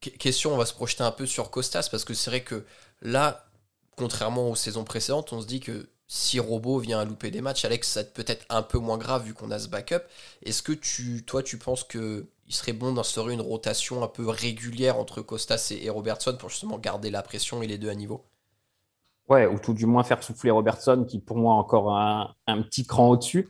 Question, 0.00 0.54
on 0.54 0.56
va 0.56 0.66
se 0.66 0.74
projeter 0.74 1.02
un 1.02 1.10
peu 1.10 1.26
sur 1.26 1.50
Costas 1.50 1.88
parce 1.90 2.04
que 2.04 2.14
c'est 2.14 2.30
vrai 2.30 2.42
que 2.42 2.64
là, 3.00 3.46
contrairement 3.96 4.50
aux 4.50 4.54
saisons 4.54 4.84
précédentes, 4.84 5.32
on 5.32 5.40
se 5.40 5.46
dit 5.46 5.60
que 5.60 5.88
si 6.06 6.38
Robo 6.38 6.78
vient 6.78 7.00
à 7.00 7.04
louper 7.04 7.30
des 7.32 7.40
matchs, 7.40 7.64
Alex, 7.64 7.88
ça 7.88 8.04
peut 8.04 8.24
être 8.28 8.44
un 8.50 8.62
peu 8.62 8.78
moins 8.78 8.98
grave 8.98 9.24
vu 9.24 9.34
qu'on 9.34 9.50
a 9.50 9.58
ce 9.58 9.68
backup. 9.68 10.02
Est-ce 10.44 10.62
que 10.62 10.72
tu, 10.72 11.24
toi, 11.24 11.42
tu 11.42 11.58
penses 11.58 11.82
que 11.82 12.28
il 12.48 12.54
serait 12.54 12.72
bon 12.72 12.92
d'instaurer 12.92 13.34
une 13.34 13.40
rotation 13.40 14.02
un 14.02 14.08
peu 14.08 14.28
régulière 14.28 14.98
entre 14.98 15.20
Costas 15.22 15.72
et, 15.72 15.90
Robertson 15.90 16.36
pour 16.38 16.50
justement 16.50 16.78
garder 16.78 17.10
la 17.10 17.22
pression 17.22 17.62
et 17.62 17.66
les 17.66 17.78
deux 17.78 17.90
à 17.90 17.94
niveau 17.94 18.24
Ouais, 19.28 19.44
ou 19.44 19.58
tout 19.58 19.74
du 19.74 19.86
moins 19.86 20.04
faire 20.04 20.22
souffler 20.22 20.52
Robertson, 20.52 21.04
qui 21.04 21.18
pour 21.18 21.36
moi 21.36 21.54
encore 21.54 21.96
un, 21.96 22.32
un 22.46 22.62
petit 22.62 22.86
cran 22.86 23.08
au-dessus. 23.08 23.48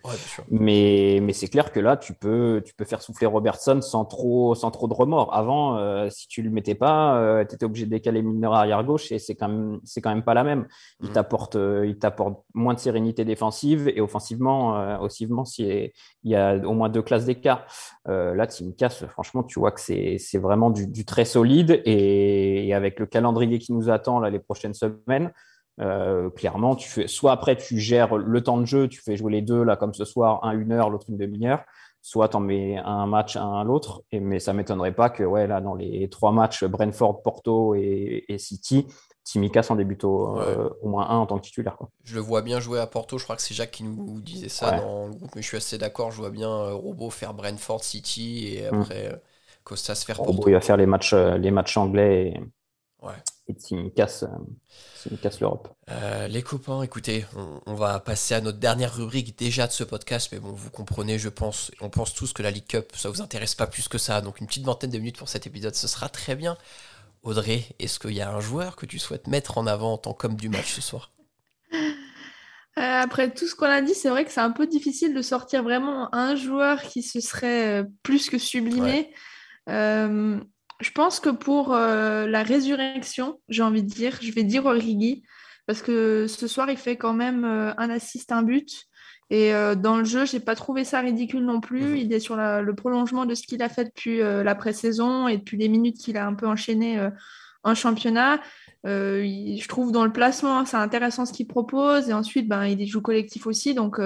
mais 0.50 1.18
mais 1.23 1.35
c'est 1.35 1.49
clair 1.49 1.71
que 1.71 1.80
là, 1.80 1.99
tu 1.99 2.14
peux, 2.14 2.62
tu 2.64 2.75
peux 2.75 2.87
faire 2.87 3.02
souffler 3.02 3.26
Robertson 3.26 3.83
sans 3.83 4.06
trop, 4.06 4.54
sans 4.54 4.71
trop 4.71 4.88
de 4.88 4.95
remords. 4.95 5.35
Avant, 5.35 5.76
euh, 5.76 6.09
si 6.09 6.28
tu 6.28 6.40
le 6.40 6.49
mettais 6.49 6.75
pas, 6.75 7.18
euh, 7.18 7.45
tu 7.45 7.54
étais 7.54 7.66
obligé 7.66 7.85
de 7.85 7.90
décaler 7.90 8.23
Milner 8.23 8.47
arrière 8.47 8.85
gauche 8.85 9.12
et 9.12 9.18
c'est 9.18 9.35
quand 9.35 9.49
même, 9.49 9.80
c'est 9.85 10.00
quand 10.00 10.09
même 10.09 10.25
pas 10.25 10.33
la 10.33 10.45
même. 10.45 10.66
Il 11.02 11.11
mm. 11.11 11.12
t'apporte, 11.12 11.56
euh, 11.56 11.87
il 11.87 11.99
t'apporte 11.99 12.42
moins 12.54 12.73
de 12.73 12.78
sérénité 12.78 13.26
défensive 13.26 13.88
et 13.88 14.00
offensivement, 14.00 14.97
offensivement, 15.00 15.45
il 15.59 15.92
y 16.25 16.37
a 16.37 16.56
au 16.56 16.73
moins 16.73 16.88
deux 16.88 17.02
classes 17.02 17.26
d'écart. 17.26 17.66
là, 18.06 18.47
casse 18.78 19.04
franchement, 19.06 19.42
tu 19.42 19.61
vois 19.61 19.73
que 19.73 19.80
c'est, 19.80 20.16
c'est 20.18 20.38
vraiment 20.38 20.71
du, 20.71 20.87
du, 20.87 21.04
très 21.04 21.26
solide 21.26 21.83
et, 21.85 22.66
et, 22.68 22.75
avec 22.75 22.99
le 22.99 23.06
calendrier 23.06 23.59
qui 23.59 23.73
nous 23.73 23.90
attend 23.90 24.21
là 24.21 24.30
les 24.30 24.38
prochaines 24.38 24.75
semaines. 24.75 25.33
Euh, 25.80 26.30
clairement, 26.30 26.75
tu 26.75 26.88
fais, 26.88 27.06
soit 27.06 27.33
après 27.33 27.56
tu 27.56 27.78
gères 27.78 28.16
le 28.16 28.42
temps 28.42 28.59
de 28.59 28.64
jeu, 28.64 28.88
tu 28.88 29.00
fais 29.02 29.16
jouer 29.16 29.33
les 29.33 29.42
deux, 29.42 29.62
là 29.62 29.76
comme 29.76 29.92
ce 29.92 30.04
soir, 30.04 30.43
un 30.45 30.52
une 30.52 30.73
heure, 30.73 30.89
l'autre 30.89 31.06
une 31.10 31.19
demi-heure, 31.19 31.65
soit 32.00 32.30
tu 32.30 32.36
en 32.36 32.41
mets 32.41 32.78
un 32.78 33.06
match, 33.06 33.36
un 33.36 33.60
à 33.60 33.65
l'autre. 33.65 34.02
Mais 34.12 34.39
ça 34.39 34.54
m'étonnerait 34.54 34.95
pas 34.95 35.10
que 35.10 35.23
ouais, 35.23 35.47
là, 35.47 35.60
dans 35.60 35.75
les 35.75 36.08
trois 36.08 36.32
matchs, 36.32 36.65
Brentford, 36.65 37.23
Porto 37.23 37.75
et, 37.75 38.25
City, 38.39 38.86
Timikas 39.25 39.67
en 39.69 39.76
débute 39.76 40.04
au, 40.04 40.39
euh, 40.39 40.71
au, 40.80 40.89
moins 40.89 41.10
un 41.10 41.17
en 41.17 41.26
tant 41.26 41.36
que 41.36 41.45
titulaire. 41.45 41.76
Quoi. 41.76 41.91
Je 42.04 42.15
le 42.15 42.21
vois 42.21 42.41
bien 42.41 42.58
jouer 42.58 42.80
à 42.80 42.86
Porto, 42.86 43.19
je 43.19 43.25
crois 43.25 43.36
que 43.36 43.43
c'est 43.43 43.54
Jacques 43.54 43.73
qui 43.73 43.84
nous 43.84 44.21
disait 44.21 44.49
ça 44.49 44.78
dans 44.78 45.08
le 45.08 45.12
groupe, 45.12 45.34
mais 45.34 45.43
je 45.43 45.49
suis 45.49 45.56
assez 45.58 45.76
d'accord, 45.76 46.10
je 46.10 46.19
vois 46.19 46.30
bien 46.30 46.50
euh, 46.50 46.75
Robo 46.75 47.10
faire 47.10 47.34
Brentford 47.34 47.84
City 47.84 48.54
et 48.54 48.71
mm. 48.71 48.80
après 48.80 49.23
Costas 49.65 50.04
faire 50.06 50.17
Porto. 50.17 50.32
Robo, 50.32 50.49
il 50.49 50.52
va 50.52 50.60
faire 50.62 50.78
les 50.78 50.86
matchs, 50.86 51.12
les 51.12 51.50
matchs 51.50 51.76
anglais 51.76 52.28
et, 52.28 53.04
ouais. 53.04 53.12
Et 53.49 53.54
Timikas 53.54 54.25
casse 55.23 55.41
l'Europe. 55.41 55.69
Euh, 55.91 56.26
les 56.28 56.43
copains, 56.43 56.82
écoutez, 56.82 57.25
on, 57.67 57.75
va 57.75 58.00
passer 58.00 58.35
à 58.35 58.41
notre 58.41 58.59
dernière 58.59 58.95
rubrique 58.95 59.39
déjà 59.39 59.67
de 59.67 59.73
ce 59.73 59.85
podcast, 59.85 60.30
mais 60.32 60.41
bon, 60.41 60.52
vous 60.52 60.71
comprenez, 60.71 61.19
je 61.19 61.28
pense, 61.28 61.71
on 61.80 61.91
pense 61.91 62.13
tous 62.13 62.32
que 62.32 62.43
la 62.43 62.50
League 62.50 62.67
Cup, 62.67 62.93
ça 62.95 63.09
vous 63.09 63.23
intéresse 63.23 63.54
pas 63.54 63.67
plus 63.67 63.89
que 63.89 63.99
ça, 63.99 64.21
donc 64.21 64.41
une 64.41 64.47
petite 64.47 64.65
vingtaine 64.65 64.91
de 64.91 64.99
minutes 64.99 65.19
pour 65.19 65.28
cet 65.28 65.47
épisode, 65.47 65.75
ce 65.75 65.87
sera 65.87 66.09
très 66.09 66.35
bien. 66.35 66.56
Audrey, 67.23 67.65
est-ce 67.78 67.99
qu'il 67.99 68.15
y 68.15 68.21
a 68.21 68.32
un 68.32 68.41
joueur 68.41 68.76
que 68.76 68.87
tu 68.87 68.99
souhaites 68.99 69.28
mettre 69.28 69.59
en 69.59 69.67
avant 69.67 69.95
en 69.95 69.99
tant 69.99 70.13
qu'homme 70.13 70.37
du 70.37 70.49
match 70.49 70.73
ce 70.73 70.80
soir? 70.80 71.13
Euh, 72.78 72.82
après 72.82 73.32
tout 73.32 73.47
ce 73.47 73.54
qu'on 73.54 73.67
a 73.67 73.80
dit, 73.80 73.95
c'est 73.95 74.11
vrai 74.11 74.25
que 74.25 74.30
c'est 74.30 74.41
un 74.41 74.50
peu 74.50 74.67
difficile 74.67 75.15
de 75.15 75.23
sortir 75.23 75.63
vraiment 75.63 76.15
un 76.15 76.37
joueur 76.37 76.82
qui 76.82 77.02
se 77.02 77.21
serait 77.21 77.80
euh, 77.80 77.85
plus 78.02 78.28
que 78.28 78.37
sublimé. 78.39 79.11
Je 80.80 80.91
pense 80.91 81.21
que 81.21 81.30
pour 81.30 81.75
euh, 81.75 82.26
la 82.26 82.43
résurrection, 82.43 83.41
j'ai 83.49 83.62
envie 83.62 83.82
de 83.82 83.89
dire, 83.89 84.19
je 84.21 84.30
vais 84.32 84.43
dire 84.43 84.67
Origi, 84.67 85.23
parce 85.67 85.82
que 85.82 86.26
ce 86.26 86.47
soir, 86.47 86.71
il 86.71 86.76
fait 86.76 86.97
quand 86.97 87.15
même 87.15 87.45
euh, 87.45 87.73
un 87.78 87.91
assist, 87.91 88.30
un 88.30 88.43
but. 88.43 88.84
Et 89.30 89.54
euh, 89.54 89.75
dans 89.75 89.97
le 89.97 90.04
jeu, 90.04 90.26
j'ai 90.26 90.39
pas 90.39 90.54
trouvé 90.54 90.84
ça 90.84 91.00
ridicule 91.00 91.45
non 91.45 91.60
plus. 91.60 91.82
Mhm. 91.82 91.97
Il 91.97 92.12
est 92.12 92.21
sur 92.21 92.36
le 92.36 92.75
prolongement 92.75 93.25
de 93.25 93.34
ce 93.34 93.43
qu'il 93.43 93.62
a 93.62 93.69
fait 93.69 93.86
depuis 93.86 94.19
la 94.19 94.54
pré-saison 94.54 95.26
et 95.26 95.39
depuis 95.39 95.56
les 95.56 95.69
minutes 95.69 95.97
qu'il 95.97 96.17
a 96.17 96.26
un 96.26 96.34
peu 96.34 96.47
enchaîné 96.47 97.04
en 97.65 97.75
championnat. 97.75 98.39
je 98.84 99.69
trouve 99.69 99.91
dans 99.91 100.04
le 100.04 100.12
placement, 100.12 100.65
c'est 100.65 100.76
intéressant 100.76 101.26
ce 101.26 101.32
qu'il 101.32 101.49
propose. 101.49 102.08
Et 102.08 102.12
ensuite, 102.12 102.47
ben, 102.47 102.67
il 102.67 102.86
joue 102.86 103.00
collectif 103.00 103.49
aussi. 103.49 103.75
Donc, 103.75 103.99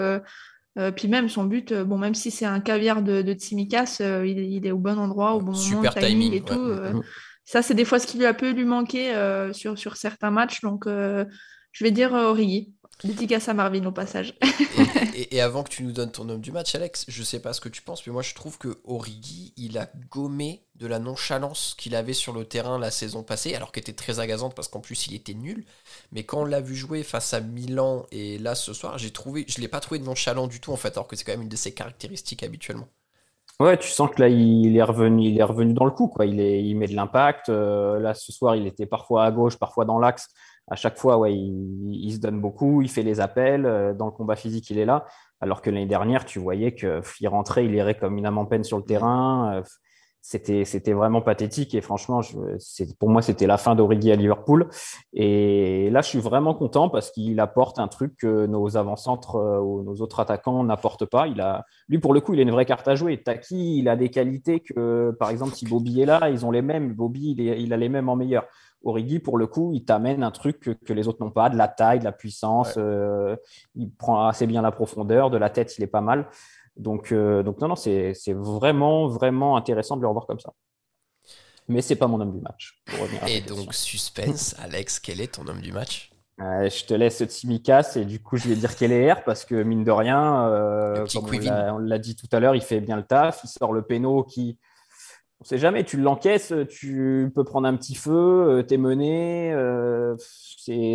euh, 0.79 0.93
puis 0.93 1.09
même 1.09 1.29
son 1.29 1.45
but, 1.45 1.73
euh, 1.73 1.85
bon, 1.85 1.99
même 1.99 2.15
si 2.15 2.31
c'est 2.31 2.47
un 2.47 2.61
caviar 2.61 3.03
de, 3.03 3.23
de 3.23 3.33
Tsimikas, 3.33 3.99
euh, 4.01 4.25
il, 4.27 4.67
est 4.67 4.71
au 4.71 4.79
bon 4.79 4.99
endroit, 4.99 5.35
au 5.35 5.41
bon 5.41 5.53
moment, 5.53 5.91
timing, 5.91 6.33
et 6.33 6.43
tout. 6.43 6.73
Ça, 7.45 7.63
c'est 7.63 7.75
des 7.75 7.85
fois 7.85 7.99
ce 7.99 8.07
qui 8.07 8.19
lui 8.19 8.27
a 8.27 8.35
pu 8.35 8.53
lui 8.53 8.65
manquer 8.65 9.13
sur, 9.53 9.77
sur 9.77 9.97
certains 9.97 10.31
matchs. 10.31 10.61
Donc, 10.61 10.85
je 10.87 11.85
vais 11.85 11.91
dire 11.91 12.13
Origi. 12.13 12.73
Dédicace 13.05 13.49
à 13.49 13.55
Marvin 13.55 13.85
au 13.87 13.93
passage. 13.93 14.35
et, 15.31 15.41
avant 15.41 15.63
que 15.63 15.71
tu 15.71 15.83
nous 15.83 15.93
donnes 15.93 16.11
ton 16.11 16.29
homme 16.29 16.41
du 16.41 16.53
match, 16.53 16.75
Alex, 16.75 17.07
je 17.09 17.23
sais 17.23 17.41
pas 17.41 17.53
ce 17.53 17.61
que 17.61 17.69
tu 17.69 17.83
penses, 17.83 18.07
mais 18.07 18.13
moi 18.13 18.23
je 18.23 18.35
trouve 18.35 18.59
que 18.59 18.79
Origi, 18.85 19.53
il 19.57 19.79
a 19.79 19.89
gommé 20.11 20.63
de 20.75 20.87
la 20.87 20.99
nonchalance 20.99 21.75
qu'il 21.79 21.95
avait 21.95 22.13
sur 22.13 22.33
le 22.33 22.45
terrain 22.45 22.79
la 22.79 22.91
saison 22.91 23.23
passée, 23.23 23.55
alors 23.55 23.73
qu'elle 23.73 23.83
était 23.83 23.93
très 23.93 24.21
agaçante 24.21 24.55
parce 24.55 24.69
qu'en 24.69 24.81
plus 24.81 25.07
il 25.07 25.15
était 25.15 25.35
nul. 25.35 25.65
Mais 26.13 26.25
quand 26.25 26.43
on 26.43 26.45
l'a 26.45 26.61
vu 26.61 26.75
jouer 26.75 27.03
face 27.03 27.33
à 27.33 27.41
Milan 27.41 28.07
et 28.13 28.39
là 28.39 28.55
ce 28.55 28.73
soir, 28.73 28.99
j'ai 28.99 29.11
trouvé, 29.11 29.45
je 29.49 29.61
l'ai 29.61 29.69
pas 29.69 29.81
trouvé 29.81 30.01
nonchalant 30.01 30.47
du 30.47 30.61
tout 30.61 30.73
en 30.73 30.77
fait, 30.77 30.97
alors 30.97 31.07
que 31.07 31.17
c'est 31.17 31.25
quand 31.25 31.33
même 31.33 31.43
une 31.43 31.49
de 31.49 31.57
ses 31.57 31.73
caractéristiques 31.73 32.43
habituellement. 32.43 32.89
Ouais, 33.61 33.77
tu 33.77 33.89
sens 33.89 34.09
que 34.11 34.23
là, 34.23 34.29
il 34.29 34.75
est 34.75 34.83
revenu, 34.83 35.29
il 35.29 35.39
est 35.39 35.43
revenu 35.43 35.75
dans 35.75 35.85
le 35.85 35.91
coup. 35.91 36.09
Quoi. 36.09 36.25
Il, 36.25 36.41
est, 36.41 36.65
il 36.65 36.75
met 36.77 36.87
de 36.87 36.95
l'impact. 36.95 37.51
Euh, 37.51 38.01
là, 38.01 38.15
ce 38.15 38.33
soir, 38.33 38.57
il 38.57 38.67
était 38.67 38.87
parfois 38.87 39.27
à 39.27 39.31
gauche, 39.31 39.59
parfois 39.59 39.85
dans 39.85 39.99
l'axe 39.99 40.29
à 40.71 40.77
chaque 40.77 40.97
fois, 40.99 41.19
ouais, 41.19 41.35
il, 41.35 42.13
se 42.13 42.19
donne 42.19 42.41
beaucoup, 42.41 42.81
il 42.81 42.89
fait 42.89 43.03
les 43.03 43.21
appels. 43.21 43.67
Euh, 43.67 43.93
dans 43.93 44.07
le 44.07 44.13
combat 44.13 44.37
physique, 44.37 44.71
il 44.71 44.79
est 44.79 44.85
là. 44.85 45.05
Alors 45.41 45.63
que 45.63 45.71
l'année 45.71 45.87
dernière, 45.87 46.25
tu 46.25 46.39
voyais 46.39 46.75
qu'il 46.75 47.29
rentrait, 47.29 47.65
il 47.65 47.75
irait 47.75 47.99
comme 47.99 48.17
une 48.17 48.27
âme 48.27 48.39
en 48.39 48.47
peine 48.47 48.65
sur 48.65 48.79
le 48.79 48.85
terrain. 48.85 49.63
C'était, 50.23 50.65
c'était 50.65 50.93
vraiment 50.93 51.23
pathétique. 51.23 51.75
Et 51.75 51.81
franchement, 51.81 52.21
je, 52.21 52.37
pour 52.99 53.09
moi, 53.09 53.23
c'était 53.23 53.47
la 53.47 53.57
fin 53.57 53.75
d'Origi 53.75 54.13
à 54.13 54.17
Liverpool. 54.17 54.69
Et 55.13 55.89
là, 55.91 56.03
je 56.03 56.09
suis 56.09 56.19
vraiment 56.19 56.55
content 56.55 56.89
parce 56.89 57.11
qu'il 57.11 57.41
apporte 57.41 57.79
un 57.79 57.89
truc 57.89 58.17
que 58.17 58.47
nos 58.47 58.77
avant-centres 58.77 59.37
euh, 59.37 59.61
ou 59.61 59.83
nos 59.83 59.97
autres 59.97 60.21
attaquants 60.21 60.63
n'apportent 60.63 61.07
pas. 61.07 61.27
Il 61.27 61.41
a, 61.41 61.65
lui, 61.89 61.99
pour 61.99 62.13
le 62.13 62.21
coup, 62.21 62.35
il 62.35 62.41
a 62.41 62.43
une 62.43 62.51
vraie 62.51 62.67
carte 62.67 62.87
à 62.89 62.95
jouer. 62.95 63.23
Taki, 63.23 63.79
il 63.79 63.89
a 63.89 63.97
des 63.97 64.11
qualités 64.11 64.61
que, 64.61 65.11
par 65.19 65.31
exemple, 65.31 65.55
si 65.55 65.67
Bobby 65.67 66.03
est 66.03 66.07
là, 66.07 66.29
ils 66.29 66.45
ont 66.45 66.51
les 66.51 66.63
mêmes. 66.63 66.93
Bobby, 66.93 67.35
il, 67.37 67.41
il 67.41 67.73
a 67.73 67.77
les 67.77 67.89
mêmes 67.89 68.09
en 68.09 68.17
meilleur. 68.17 68.45
Origi, 68.85 69.19
pour 69.19 69.37
le 69.37 69.47
coup, 69.47 69.73
il 69.75 69.85
t'amène 69.85 70.23
un 70.23 70.31
truc 70.31 70.61
que, 70.61 70.93
les 70.93 71.09
autres 71.09 71.23
n'ont 71.23 71.31
pas, 71.31 71.51
de 71.51 71.57
la 71.57 71.69
taille, 71.69 71.99
de 71.99 72.05
la 72.05 72.13
puissance. 72.13 72.75
Euh, 72.77 73.37
il 73.75 73.91
prend 73.91 74.27
assez 74.27 74.47
bien 74.47 74.63
la 74.63 74.73
profondeur, 74.73 75.31
de 75.31 75.37
la 75.37 75.51
tête, 75.51 75.77
il 75.79 75.85
est 75.85 75.89
pas 75.89 76.01
mal. 76.01 76.29
Donc, 76.77 77.13
euh, 77.13 77.43
donc 77.43 77.61
non, 77.61 77.69
non, 77.69 77.77
c'est 77.77 78.15
vraiment, 78.29 79.09
vraiment 79.09 79.57
intéressant 79.57 79.97
de 79.97 80.03
le 80.03 80.09
revoir 80.09 80.27
comme 80.27 80.41
ça. 80.41 80.53
Mais 81.69 81.83
c'est 81.83 81.97
pas 81.97 82.07
mon 82.07 82.21
homme 82.21 82.33
du 82.33 82.41
match. 82.41 82.83
Et 83.29 83.41
donc, 83.43 83.75
suspense, 83.75 84.57
Alex, 84.59 84.99
quel 84.99 85.21
est 85.21 85.35
ton 85.35 85.47
homme 85.47 85.61
du 85.61 85.73
match? 85.73 86.11
Je 86.39 86.85
te 86.87 86.95
laisse 86.95 87.23
Tsimikas 87.23 87.93
et 87.97 88.07
du 88.07 88.21
coup, 88.21 88.39
je 88.39 88.49
vais 88.49 88.57
dire 88.57 88.75
quel 88.75 88.93
est 88.93 89.13
R 89.13 89.25
parce 89.25 89.45
que 89.45 89.63
mine 89.63 89.85
de 89.85 89.91
rien, 89.91 90.49
euh, 90.49 91.07
comme 91.13 91.27
on 91.27 91.79
l'a 91.79 91.99
dit 91.99 92.17
tout 92.17 92.29
à 92.33 92.41
l'heure, 92.41 92.55
il 92.55 92.63
fait 92.63 92.81
bien 92.81 92.97
le 92.97 93.03
taf. 93.03 93.43
Il 93.45 93.49
sort 93.49 93.73
le 93.73 93.83
péno 93.83 94.25
qui. 94.25 94.59
On 95.43 95.45
sait 95.45 95.57
jamais, 95.57 95.85
tu 95.85 95.97
l'encaisses, 95.97 96.53
tu 96.69 97.33
peux 97.35 97.45
prendre 97.45 97.67
un 97.67 97.75
petit 97.75 97.95
feu, 97.95 98.13
euh, 98.13 98.63
t'es 98.63 98.77
mené. 98.77 99.51
Euh, 99.53 100.15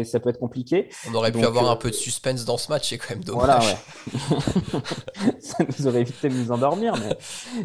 ça 0.03 0.19
peut 0.19 0.29
être 0.29 0.39
compliqué. 0.39 0.89
On 1.09 1.15
aurait 1.15 1.31
pu 1.31 1.43
avoir 1.43 1.67
un 1.69 1.73
euh, 1.73 1.79
peu 1.79 1.89
de 1.89 1.95
suspense 1.95 2.45
dans 2.45 2.57
ce 2.57 2.71
match, 2.71 2.89
c'est 2.89 2.99
quand 2.99 3.09
même 3.09 3.23
dommage. 3.23 3.75
ça 5.39 5.63
nous 5.63 5.87
aurait 5.87 6.01
évité 6.01 6.29
de 6.29 6.35
nous 6.35 6.51
endormir. 6.51 6.93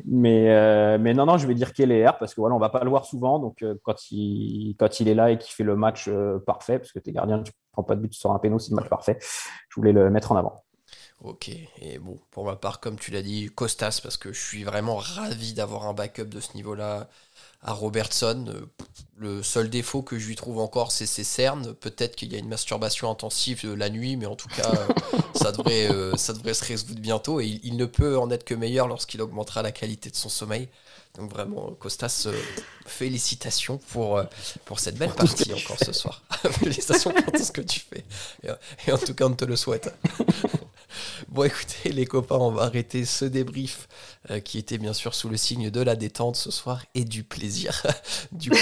Mais, 0.07 0.49
euh, 0.49 0.97
mais, 0.99 1.13
non, 1.13 1.27
non, 1.27 1.37
je 1.37 1.47
vais 1.47 1.55
dire 1.55 1.75
qu'il 1.75 1.93
est 1.93 2.07
R 2.07 2.17
parce 2.17 2.35
que 2.35 2.41
voilà, 2.41 2.57
on 2.57 2.59
va 2.59 2.71
pas 2.71 2.83
le 2.83 2.89
voir 2.89 3.05
souvent. 3.05 3.39
Donc 3.39 3.63
quand, 3.83 4.11
il, 4.11 4.75
quand 4.79 5.01
il 5.01 5.09
est 5.09 5.15
là 5.15 5.31
et 5.31 5.37
qu'il 5.37 5.53
fait 5.53 5.65
le 5.65 5.77
match 5.77 6.09
parfait, 6.47 6.79
parce 6.79 6.93
que 6.93 6.99
tu 6.99 7.11
es 7.11 7.13
gardien, 7.13 7.43
tu 7.43 7.53
prends 7.73 7.83
pas 7.83 7.95
de 7.95 8.01
but 8.01 8.15
sur 8.15 8.33
un 8.33 8.39
péno, 8.39 8.59
c'est 8.59 8.71
le 8.71 8.77
match 8.77 8.89
parfait. 8.89 9.19
Je 9.21 9.75
voulais 9.77 9.93
le 9.93 10.09
mettre 10.09 10.33
en 10.33 10.37
avant. 10.37 10.65
Ok, 11.23 11.51
et 11.51 11.99
bon, 11.99 12.19
pour 12.31 12.47
ma 12.47 12.57
part, 12.57 12.81
comme 12.81 12.99
tu 12.99 13.11
l'as 13.11 13.21
dit, 13.21 13.51
Costas, 13.55 14.01
parce 14.03 14.17
que 14.17 14.33
je 14.33 14.41
suis 14.41 14.65
vraiment 14.65 14.97
ravi 14.97 15.53
d'avoir 15.53 15.87
un 15.87 15.93
backup 15.93 16.25
de 16.25 16.41
ce 16.41 16.55
niveau-là 16.55 17.11
à 17.63 17.73
Robertson. 17.73 18.47
Euh, 18.49 18.67
le 19.19 19.43
seul 19.43 19.69
défaut 19.69 20.01
que 20.01 20.19
je 20.19 20.27
lui 20.27 20.35
trouve 20.35 20.59
encore, 20.59 20.93
c'est 20.93 21.05
ses 21.05 21.25
cernes. 21.25 21.75
Peut-être 21.75 22.17
qu'il 22.17 22.33
y 22.33 22.37
a 22.37 22.39
une 22.39 22.49
masturbation 22.49 23.11
intensive 23.11 23.61
euh, 23.67 23.75
la 23.75 23.91
nuit, 23.91 24.17
mais 24.17 24.25
en 24.25 24.35
tout 24.35 24.49
cas, 24.49 24.73
euh, 24.73 25.19
ça, 25.35 25.53
devrait, 25.53 25.91
ça 26.17 26.33
devrait 26.33 26.55
se 26.55 26.65
résoudre 26.65 27.01
bientôt. 27.01 27.39
Et 27.41 27.61
il, 27.63 27.77
ne 27.77 27.85
peut 27.85 28.19
en 28.19 28.31
être 28.31 28.45
que 28.45 28.55
meilleur 28.55 28.89
lorsqu'il 28.89 29.21
augmentera 29.21 29.61
la 29.61 29.73
qualité 29.73 30.09
de 30.09 30.17
son 30.17 30.31
sommeil. 30.31 30.69
Donc 31.19 31.31
vraiment, 31.31 31.73
Costas, 31.73 32.29
félicitations 32.87 33.77
pour, 33.77 34.23
pour 34.65 34.79
cette 34.79 34.97
belle 34.97 35.13
partie 35.13 35.53
encore 35.53 35.77
ce 35.85 35.93
soir. 35.93 36.23
félicitations 36.53 37.13
pour 37.13 37.33
tout 37.33 37.43
ce 37.43 37.53
que 37.53 37.61
tu 37.61 37.81
fais. 37.81 38.05
Et, 38.87 38.93
en 38.93 38.99
tout 38.99 39.13
cas, 39.13 39.27
on 39.27 39.35
te 39.35 39.45
le 39.45 39.57
souhaite. 39.57 39.93
Bon, 41.29 41.45
écoutez, 41.45 41.91
les 41.91 42.07
copains, 42.07 42.37
on 42.37 42.51
va 42.51 42.63
arrêter 42.63 43.05
ce 43.05 43.25
débrief 43.25 43.89
euh, 44.31 44.41
qui 44.41 44.59
était 44.59 44.79
bien 44.79 44.93
sûr 44.93 45.15
sous 45.15 45.29
le 45.29 45.37
signe 45.37 45.71
de 45.71 45.81
la 45.81 45.97
détente 45.97 46.37
ce 46.37 46.51
soir 46.51 46.85
et 46.95 47.05
du 47.05 47.25
plaisir. 47.25 47.87
du 48.33 48.51
coup, 48.51 48.57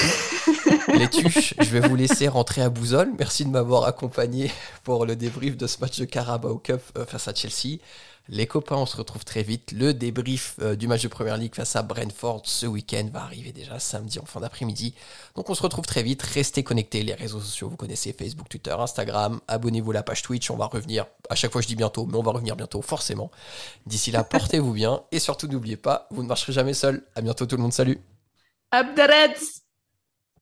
les 0.95 1.09
tuches, 1.09 1.55
je 1.59 1.71
vais 1.71 1.81
vous 1.81 1.97
laisser 1.97 2.29
rentrer 2.29 2.63
à 2.63 2.71
Bouzol. 2.71 3.13
Merci 3.19 3.45
de 3.45 3.51
m'avoir 3.51 3.85
accompagné 3.85 4.51
pour 4.85 5.07
le 5.07 5.17
débrief 5.17 5.57
de 5.57 5.67
ce 5.67 5.79
match 5.81 5.99
de 5.99 6.05
Carabao 6.05 6.59
Cup 6.59 6.81
euh, 6.97 7.05
face 7.05 7.29
à 7.29 7.35
Chelsea. 7.35 7.79
Les 8.31 8.47
copains, 8.47 8.77
on 8.77 8.85
se 8.85 8.97
retrouve 8.97 9.25
très 9.25 9.43
vite. 9.43 9.73
Le 9.73 9.95
débrief 9.95 10.57
euh, 10.61 10.77
du 10.77 10.87
match 10.87 11.03
de 11.03 11.09
Première 11.09 11.39
Ligue 11.39 11.55
face 11.55 11.77
à 11.77 11.83
Brentford 11.83 12.43
ce 12.45 12.67
week-end 12.67 13.09
va 13.11 13.23
arriver 13.23 13.53
déjà 13.53 13.79
samedi 13.79 14.19
en 14.19 14.27
fin 14.27 14.41
d'après-midi. 14.41 14.95
Donc 15.35 15.49
on 15.49 15.55
se 15.55 15.63
retrouve 15.63 15.87
très 15.87 16.03
vite. 16.03 16.21
Restez 16.23 16.63
connectés. 16.63 17.03
Les 17.03 17.15
réseaux 17.15 17.41
sociaux, 17.41 17.71
vous 17.71 17.77
connaissez 17.77 18.13
Facebook, 18.13 18.49
Twitter, 18.51 18.75
Instagram. 18.79 19.41
Abonnez-vous 19.49 19.93
à 19.93 19.95
la 19.95 20.03
page 20.03 20.21
Twitch. 20.21 20.51
On 20.51 20.57
va 20.57 20.67
revenir. 20.67 21.07
À 21.31 21.37
chaque 21.37 21.53
fois, 21.53 21.63
je 21.63 21.69
dis 21.69 21.77
bientôt, 21.77 22.05
mais 22.05 22.19
on 22.19 22.23
va 22.23 22.33
revenir 22.33 22.55
bientôt, 22.55 22.83
forcément. 22.83 23.31
D'ici 23.87 24.11
là, 24.11 24.25
portez-vous 24.25 24.75
bien. 24.75 25.03
Et 25.11 25.21
surtout, 25.21 25.49
n'oubliez 25.49 25.79
pas, 25.79 26.07
vous 26.11 26.23
ne 26.23 26.29
marcherez 26.29 26.53
jamais 26.53 26.75
seul. 26.75 27.03
À 27.15 27.23
bientôt 27.23 27.47
tout 27.47 27.57
le 27.57 27.63
monde. 27.63 27.73
Salut. 27.73 27.99
Up 28.75 28.89